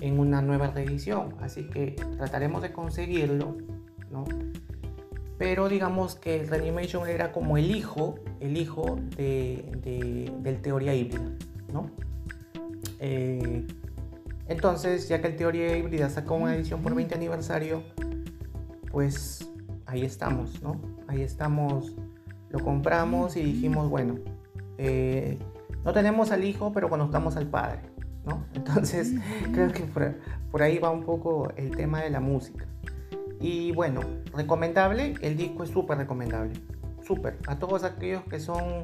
en 0.00 0.18
una 0.18 0.40
nueva 0.40 0.68
reedición, 0.68 1.34
así 1.40 1.64
que 1.64 1.96
trataremos 2.16 2.62
de 2.62 2.72
conseguirlo, 2.72 3.56
¿no? 4.10 4.24
Pero 5.38 5.68
digamos 5.68 6.14
que 6.16 6.44
Reanimation 6.44 7.08
era 7.08 7.32
como 7.32 7.56
el 7.56 7.74
hijo, 7.74 8.16
el 8.40 8.56
hijo 8.56 8.98
de, 9.16 10.30
del 10.40 10.60
Teoría 10.60 10.94
Híbrida, 10.94 11.30
¿no? 11.72 11.90
Eh, 12.98 13.66
entonces, 14.48 15.08
ya 15.08 15.20
que 15.20 15.28
el 15.28 15.36
Teoría 15.36 15.76
Híbrida 15.76 16.10
sacó 16.10 16.34
una 16.34 16.54
edición 16.54 16.82
por 16.82 16.94
20 16.94 17.14
aniversario, 17.14 17.82
pues 18.90 19.49
ahí 19.90 20.04
estamos, 20.04 20.62
¿no? 20.62 20.80
Ahí 21.08 21.22
estamos, 21.22 21.96
lo 22.50 22.60
compramos 22.60 23.36
y 23.36 23.42
dijimos, 23.42 23.90
bueno, 23.90 24.18
eh, 24.78 25.36
no 25.84 25.92
tenemos 25.92 26.30
al 26.30 26.44
hijo, 26.44 26.72
pero 26.72 26.88
conozcamos 26.88 27.36
al 27.36 27.48
padre, 27.48 27.80
¿no? 28.24 28.46
Entonces, 28.54 29.14
creo 29.52 29.72
que 29.72 29.82
por, 30.50 30.62
ahí 30.62 30.78
va 30.78 30.90
un 30.90 31.02
poco 31.02 31.52
el 31.56 31.76
tema 31.76 32.02
de 32.02 32.10
la 32.10 32.20
música. 32.20 32.66
Y 33.40 33.72
bueno, 33.72 34.02
recomendable, 34.32 35.14
el 35.22 35.36
disco 35.36 35.64
es 35.64 35.70
súper 35.70 35.98
recomendable, 35.98 36.52
súper. 37.02 37.38
A 37.48 37.58
todos 37.58 37.82
aquellos 37.82 38.22
que 38.24 38.38
son 38.38 38.82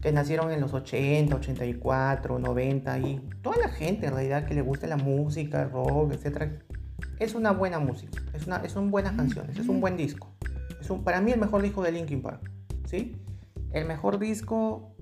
que 0.00 0.12
nacieron 0.12 0.50
en 0.50 0.60
los 0.60 0.74
80, 0.74 1.36
84, 1.36 2.38
90 2.38 2.98
y 2.98 3.26
toda 3.40 3.56
la 3.56 3.68
gente 3.68 4.06
en 4.06 4.12
realidad 4.12 4.44
que 4.44 4.52
le 4.52 4.60
guste 4.60 4.86
la 4.86 4.98
música, 4.98 5.62
el 5.62 5.70
rock, 5.70 6.12
etc. 6.12 6.60
Es 7.18 7.34
una 7.34 7.52
buena 7.52 7.78
música, 7.78 8.22
es 8.32 8.46
una, 8.46 8.68
son 8.68 8.90
buenas 8.90 9.14
canciones, 9.14 9.58
es 9.58 9.68
un 9.68 9.80
buen 9.80 9.96
disco. 9.96 10.28
Es 10.80 10.90
un, 10.90 11.04
para 11.04 11.20
mí 11.20 11.32
el 11.32 11.40
mejor 11.40 11.62
disco 11.62 11.82
de 11.82 11.92
Linkin 11.92 12.22
Park, 12.22 12.50
¿sí? 12.86 13.16
El 13.72 13.86
mejor 13.86 14.18
disco, 14.18 14.94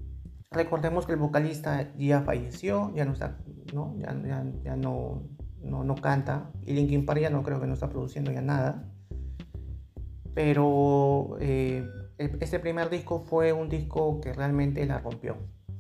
recordemos 0.51 1.07
que 1.07 1.13
el 1.13 1.19
vocalista 1.19 1.93
ya 1.97 2.23
falleció, 2.23 2.93
ya 2.95 3.05
no 3.05 3.13
está, 3.13 3.39
¿no? 3.73 3.95
Ya, 3.99 4.15
ya, 4.65 4.77
no, 4.77 5.23
no, 5.63 5.85
no, 5.85 5.95
canta 5.97 6.51
y 6.63 6.75
Linkin 6.75 7.07
Park 7.07 7.21
ya 7.21 7.31
no 7.31 7.43
creo 7.43 7.61
que 7.61 7.67
no 7.67 7.75
está 7.75 7.89
produciendo 7.89 8.33
ya 8.33 8.43
nada. 8.43 8.89
Pero... 10.35 11.37
Eh, 11.41 11.87
este 12.41 12.59
primer 12.59 12.91
disco 12.91 13.21
fue 13.21 13.53
un 13.53 13.69
disco 13.69 14.21
que 14.21 14.33
realmente 14.33 14.85
la 14.87 14.99
rompió. 14.99 15.37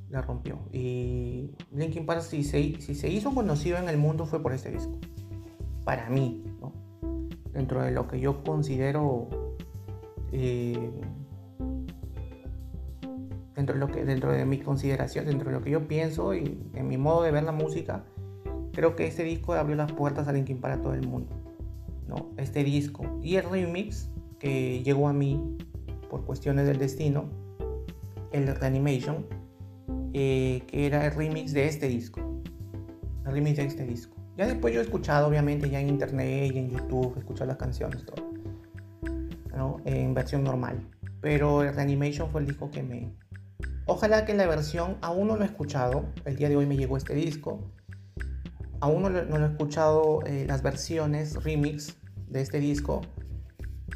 la 0.08 0.22
rompió. 0.22 0.58
Y 0.72 1.52
Linkin 1.70 2.04
Park, 2.04 2.22
si 2.22 2.44
se, 2.44 2.80
si 2.80 2.94
se 2.94 3.08
hizo 3.08 3.34
conocido 3.34 3.78
en 3.78 3.88
el 3.88 3.96
mundo, 3.96 4.26
fue 4.26 4.42
por 4.42 4.52
este 4.52 4.70
disco. 4.70 4.98
Para 5.84 6.08
mí. 6.08 6.42
Dentro 7.52 7.82
de 7.82 7.90
lo 7.90 8.08
que 8.08 8.20
yo 8.20 8.42
considero. 8.42 9.28
Eh, 10.32 10.90
dentro, 13.54 13.74
de 13.74 13.80
lo 13.80 13.88
que, 13.88 14.04
dentro 14.04 14.32
de 14.32 14.44
mi 14.46 14.58
consideración, 14.58 15.26
dentro 15.26 15.50
de 15.50 15.56
lo 15.56 15.62
que 15.62 15.70
yo 15.70 15.86
pienso 15.86 16.34
y 16.34 16.58
en 16.74 16.88
mi 16.88 16.96
modo 16.96 17.22
de 17.22 17.30
ver 17.30 17.42
la 17.42 17.52
música, 17.52 18.04
creo 18.72 18.96
que 18.96 19.06
este 19.06 19.24
disco 19.24 19.52
abrió 19.52 19.76
las 19.76 19.92
puertas 19.92 20.28
a 20.28 20.32
Linkin 20.32 20.58
Park 20.58 20.78
a 20.78 20.82
todo 20.82 20.94
el 20.94 21.06
mundo. 21.06 21.34
¿no? 22.08 22.30
Este 22.36 22.64
disco 22.64 23.04
y 23.22 23.36
el 23.36 23.44
remix 23.44 24.10
que 24.38 24.82
llegó 24.82 25.08
a 25.08 25.12
mí 25.12 25.56
por 26.10 26.24
cuestiones 26.24 26.66
del 26.66 26.78
destino, 26.78 27.24
el 28.32 28.46
Reanimation, 28.46 29.24
eh, 30.14 30.62
que 30.66 30.86
era 30.86 31.06
el 31.06 31.14
remix 31.14 31.52
de 31.52 31.68
este 31.68 31.88
disco. 31.88 32.20
El 33.24 33.32
remix 33.32 33.56
de 33.56 33.64
este 33.64 33.86
disco. 33.86 34.16
Ya 34.36 34.46
después 34.46 34.72
yo 34.72 34.80
he 34.80 34.84
escuchado, 34.84 35.28
obviamente, 35.28 35.68
ya 35.68 35.80
en 35.80 35.90
internet 35.90 36.52
y 36.54 36.58
en 36.58 36.70
YouTube, 36.70 37.14
he 37.16 37.20
escuchado 37.20 37.48
las 37.48 37.58
canciones, 37.58 38.04
todo. 38.04 38.32
En 39.84 40.14
versión 40.14 40.42
normal. 40.42 40.88
Pero 41.20 41.62
el 41.62 41.74
Reanimation 41.74 42.30
fue 42.30 42.40
el 42.40 42.46
disco 42.46 42.70
que 42.70 42.82
me... 42.82 43.14
Ojalá 43.86 44.24
que 44.24 44.34
la 44.34 44.46
versión, 44.46 44.96
aún 45.02 45.28
no 45.28 45.36
lo 45.36 45.42
he 45.42 45.46
escuchado, 45.46 46.06
el 46.24 46.36
día 46.36 46.48
de 46.48 46.56
hoy 46.56 46.66
me 46.66 46.76
llegó 46.76 46.96
este 46.96 47.14
disco. 47.14 47.70
Aún 48.80 49.02
no 49.02 49.10
lo, 49.10 49.20
he 49.20 49.46
escuchado 49.46 50.20
eh, 50.26 50.44
las 50.48 50.62
versiones 50.62 51.42
remix 51.44 51.96
de 52.28 52.40
este 52.40 52.58
disco, 52.58 53.02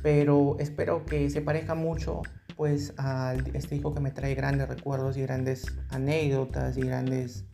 pero 0.03 0.57
espero 0.61 1.05
que 1.05 1.31
se 1.31 1.41
parezca 1.41 1.75
mucho 1.75 2.23
pues 2.57 2.95
a 2.97 3.35
este 3.55 3.75
disco 3.75 3.95
que 3.95 4.01
me 4.01 4.11
trae 4.11 4.35
grandes 4.35 4.69
recuerdos 4.69 5.17
y 5.17 5.23
grandes 5.23 5.67
anécdotas 5.91 6.77
y 6.77 6.83
grandes 6.83 7.45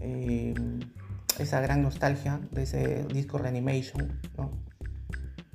eh, 0.00 0.54
esa 1.38 1.60
gran 1.60 1.82
nostalgia 1.82 2.40
de 2.50 2.62
ese 2.62 3.04
disco 3.12 3.38
Reanimation 3.38 4.20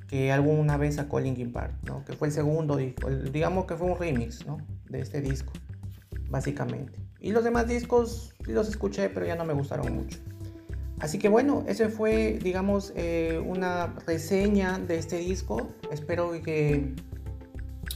que 0.08 0.32
alguna 0.32 0.78
vez 0.78 0.96
sacó 0.96 1.20
Linkin 1.20 1.52
Park 1.52 1.74
que 2.06 2.13
fue 2.13 2.30
el 2.30 2.34
segundo 2.34 2.78
disco 2.78 3.10
digamos 3.10 3.66
que 3.66 3.76
fue 3.76 3.92
un 3.92 3.98
remix 3.98 4.46
de 4.90 5.02
este 5.02 5.22
disco 5.22 5.54
básicamente 6.30 7.00
y 7.20 7.32
los 7.32 7.44
demás 7.44 7.68
discos 7.68 8.34
los 8.46 8.70
escuché 8.70 9.10
pero 9.10 9.26
ya 9.26 9.36
no 9.36 9.46
me 9.46 9.54
gustaron 9.54 9.94
mucho 9.94 10.18
Así 11.00 11.20
que 11.20 11.30
bueno, 11.30 11.63
ese 11.68 11.90
fue, 11.90 12.40
digamos, 12.42 12.92
eh, 12.96 13.40
una 13.46 13.94
reseña 14.08 14.80
de 14.80 14.98
este 14.98 15.18
disco. 15.18 15.68
Espero 15.92 16.32
que 16.42 16.96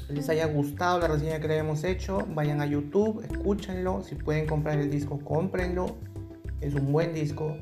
les 0.07 0.29
haya 0.29 0.45
gustado 0.45 0.99
la 0.99 1.07
reseña 1.07 1.39
que 1.39 1.47
le 1.47 1.57
hemos 1.57 1.83
hecho. 1.83 2.19
Vayan 2.35 2.61
a 2.61 2.67
YouTube, 2.67 3.23
escúchenlo. 3.23 4.03
Si 4.03 4.13
pueden 4.13 4.45
comprar 4.45 4.77
el 4.77 4.91
disco, 4.91 5.19
cómprenlo. 5.19 5.97
Es 6.59 6.75
un 6.75 6.91
buen 6.91 7.15
disco, 7.15 7.57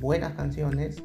buenas 0.00 0.34
canciones. 0.34 1.02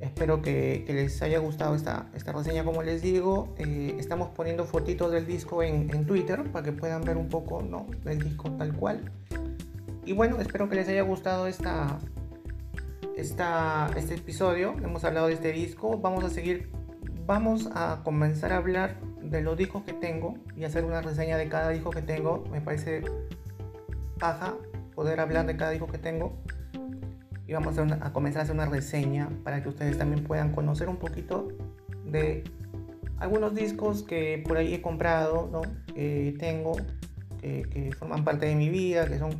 Espero 0.00 0.42
que, 0.42 0.84
les 0.88 1.22
haya 1.22 1.38
gustado 1.38 1.76
esta, 1.76 2.08
esta, 2.14 2.32
reseña, 2.32 2.64
como 2.64 2.82
les 2.82 3.02
digo. 3.02 3.54
Eh, 3.58 3.94
estamos 3.98 4.30
poniendo 4.30 4.64
fotitos 4.64 5.12
del 5.12 5.26
disco 5.26 5.62
en, 5.62 5.94
en, 5.94 6.06
Twitter 6.06 6.42
para 6.50 6.64
que 6.64 6.72
puedan 6.72 7.02
ver 7.02 7.16
un 7.16 7.28
poco 7.28 7.62
¿no? 7.62 7.86
del 8.04 8.18
disco 8.18 8.50
tal 8.52 8.74
cual. 8.74 9.12
Y 10.04 10.12
bueno, 10.12 10.40
espero 10.40 10.68
que 10.68 10.74
les 10.74 10.88
haya 10.88 11.02
gustado 11.02 11.46
esta, 11.46 11.98
este 13.16 14.14
episodio, 14.14 14.74
hemos 14.82 15.04
hablado 15.04 15.28
de 15.28 15.34
este 15.34 15.52
disco, 15.52 15.98
vamos 15.98 16.24
a 16.24 16.30
seguir, 16.30 16.72
vamos 17.24 17.70
a 17.72 18.00
comenzar 18.02 18.52
a 18.52 18.56
hablar 18.56 18.98
de 19.22 19.40
los 19.42 19.56
discos 19.56 19.84
que 19.84 19.92
tengo 19.92 20.34
y 20.56 20.64
hacer 20.64 20.84
una 20.84 21.00
reseña 21.00 21.36
de 21.36 21.48
cada 21.48 21.68
disco 21.68 21.90
que 21.90 22.02
tengo. 22.02 22.42
Me 22.50 22.60
parece 22.60 23.02
paja 24.18 24.56
poder 24.96 25.20
hablar 25.20 25.46
de 25.46 25.56
cada 25.56 25.70
disco 25.70 25.86
que 25.86 25.98
tengo 25.98 26.36
y 27.46 27.52
vamos 27.52 27.76
a, 27.78 28.12
comenzar 28.12 28.40
a 28.40 28.42
hacer 28.44 28.54
una 28.54 28.66
reseña 28.66 29.28
para 29.44 29.62
que 29.62 29.68
ustedes 29.68 29.98
también 29.98 30.24
puedan 30.24 30.52
conocer 30.52 30.88
un 30.88 30.96
poquito 30.96 31.48
de 32.04 32.44
algunos 33.18 33.54
discos 33.54 34.02
que 34.02 34.42
por 34.46 34.56
ahí 34.56 34.74
he 34.74 34.82
comprado, 34.82 35.48
¿no? 35.52 35.62
que 35.94 36.34
tengo, 36.38 36.76
que, 37.40 37.90
forman 37.98 38.24
parte 38.24 38.46
de 38.46 38.54
mi 38.54 38.68
vida, 38.68 39.06
que 39.06 39.18
son, 39.18 39.30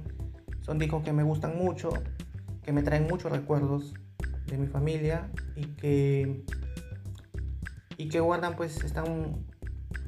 son 0.61 0.79
discos 0.79 1.03
que 1.03 1.13
me 1.13 1.23
gustan 1.23 1.57
mucho 1.57 1.91
que 2.63 2.73
me 2.73 2.83
traen 2.83 3.07
muchos 3.09 3.31
recuerdos 3.31 3.95
de 4.47 4.57
mi 4.57 4.67
familia 4.67 5.31
y 5.57 5.67
que 5.67 6.45
y 7.97 8.09
que 8.09 8.21
guardan 8.21 8.57
pues 8.57 8.83
están 8.85 9.45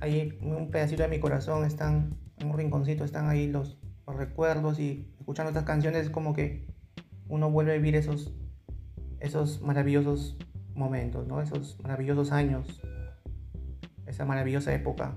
ahí 0.00 0.38
un 0.40 0.70
pedacito 0.70 1.02
de 1.02 1.08
mi 1.08 1.20
corazón 1.20 1.64
están 1.64 2.16
en 2.38 2.50
un 2.50 2.56
rinconcito 2.56 3.04
están 3.04 3.28
ahí 3.28 3.48
los, 3.48 3.78
recuerdos 4.06 4.78
y 4.78 5.08
escuchando 5.18 5.48
estas 5.50 5.64
canciones 5.64 6.04
es 6.04 6.10
como 6.10 6.34
que 6.34 6.66
uno 7.28 7.50
vuelve 7.50 7.72
a 7.72 7.74
vivir 7.76 7.96
esos 7.96 8.34
esos 9.20 9.62
maravillosos 9.62 10.36
momentos 10.74 11.26
no 11.26 11.40
esos 11.40 11.78
maravillosos 11.82 12.32
años 12.32 12.82
esa 14.06 14.24
maravillosa 14.24 14.74
época 14.74 15.16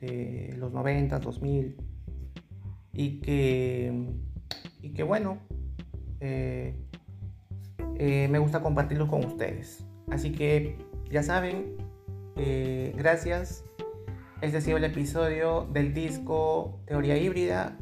de 0.00 0.54
los 0.58 0.72
90 0.72 1.18
2000 1.18 1.76
y 2.92 3.20
que 3.20 4.08
y 4.82 4.90
que 4.90 5.02
bueno 5.02 5.38
eh, 6.20 6.74
eh, 7.96 8.28
me 8.28 8.38
gusta 8.38 8.62
compartirlo 8.62 9.08
con 9.08 9.24
ustedes. 9.24 9.84
Así 10.10 10.32
que 10.32 10.76
ya 11.10 11.22
saben, 11.22 11.76
eh, 12.36 12.94
gracias. 12.96 13.64
Este 14.40 14.56
ha 14.56 14.60
sido 14.60 14.78
el 14.78 14.84
episodio 14.84 15.68
del 15.70 15.92
disco 15.92 16.80
Teoría 16.86 17.18
Híbrida 17.18 17.76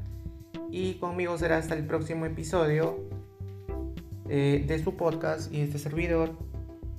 y 0.70 0.94
conmigo 0.94 1.38
será 1.38 1.59
hasta 1.59 1.74
el 1.74 1.87
próximo 1.87 2.27
episodio 2.27 3.07
de 4.28 4.80
su 4.82 4.96
podcast 4.96 5.52
y 5.52 5.60
este 5.60 5.78
servidor 5.78 6.36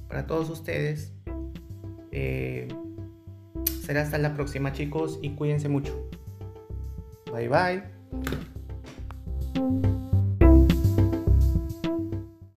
para 0.07 0.25
todos 0.25 0.49
ustedes. 0.49 1.13
será 3.81 4.01
hasta 4.01 4.17
la 4.17 4.33
próxima 4.35 4.73
chicos 4.73 5.19
y 5.21 5.31
cuídense 5.31 5.69
mucho. 5.69 6.09
Bye 7.31 7.47
bye. 7.47 8.49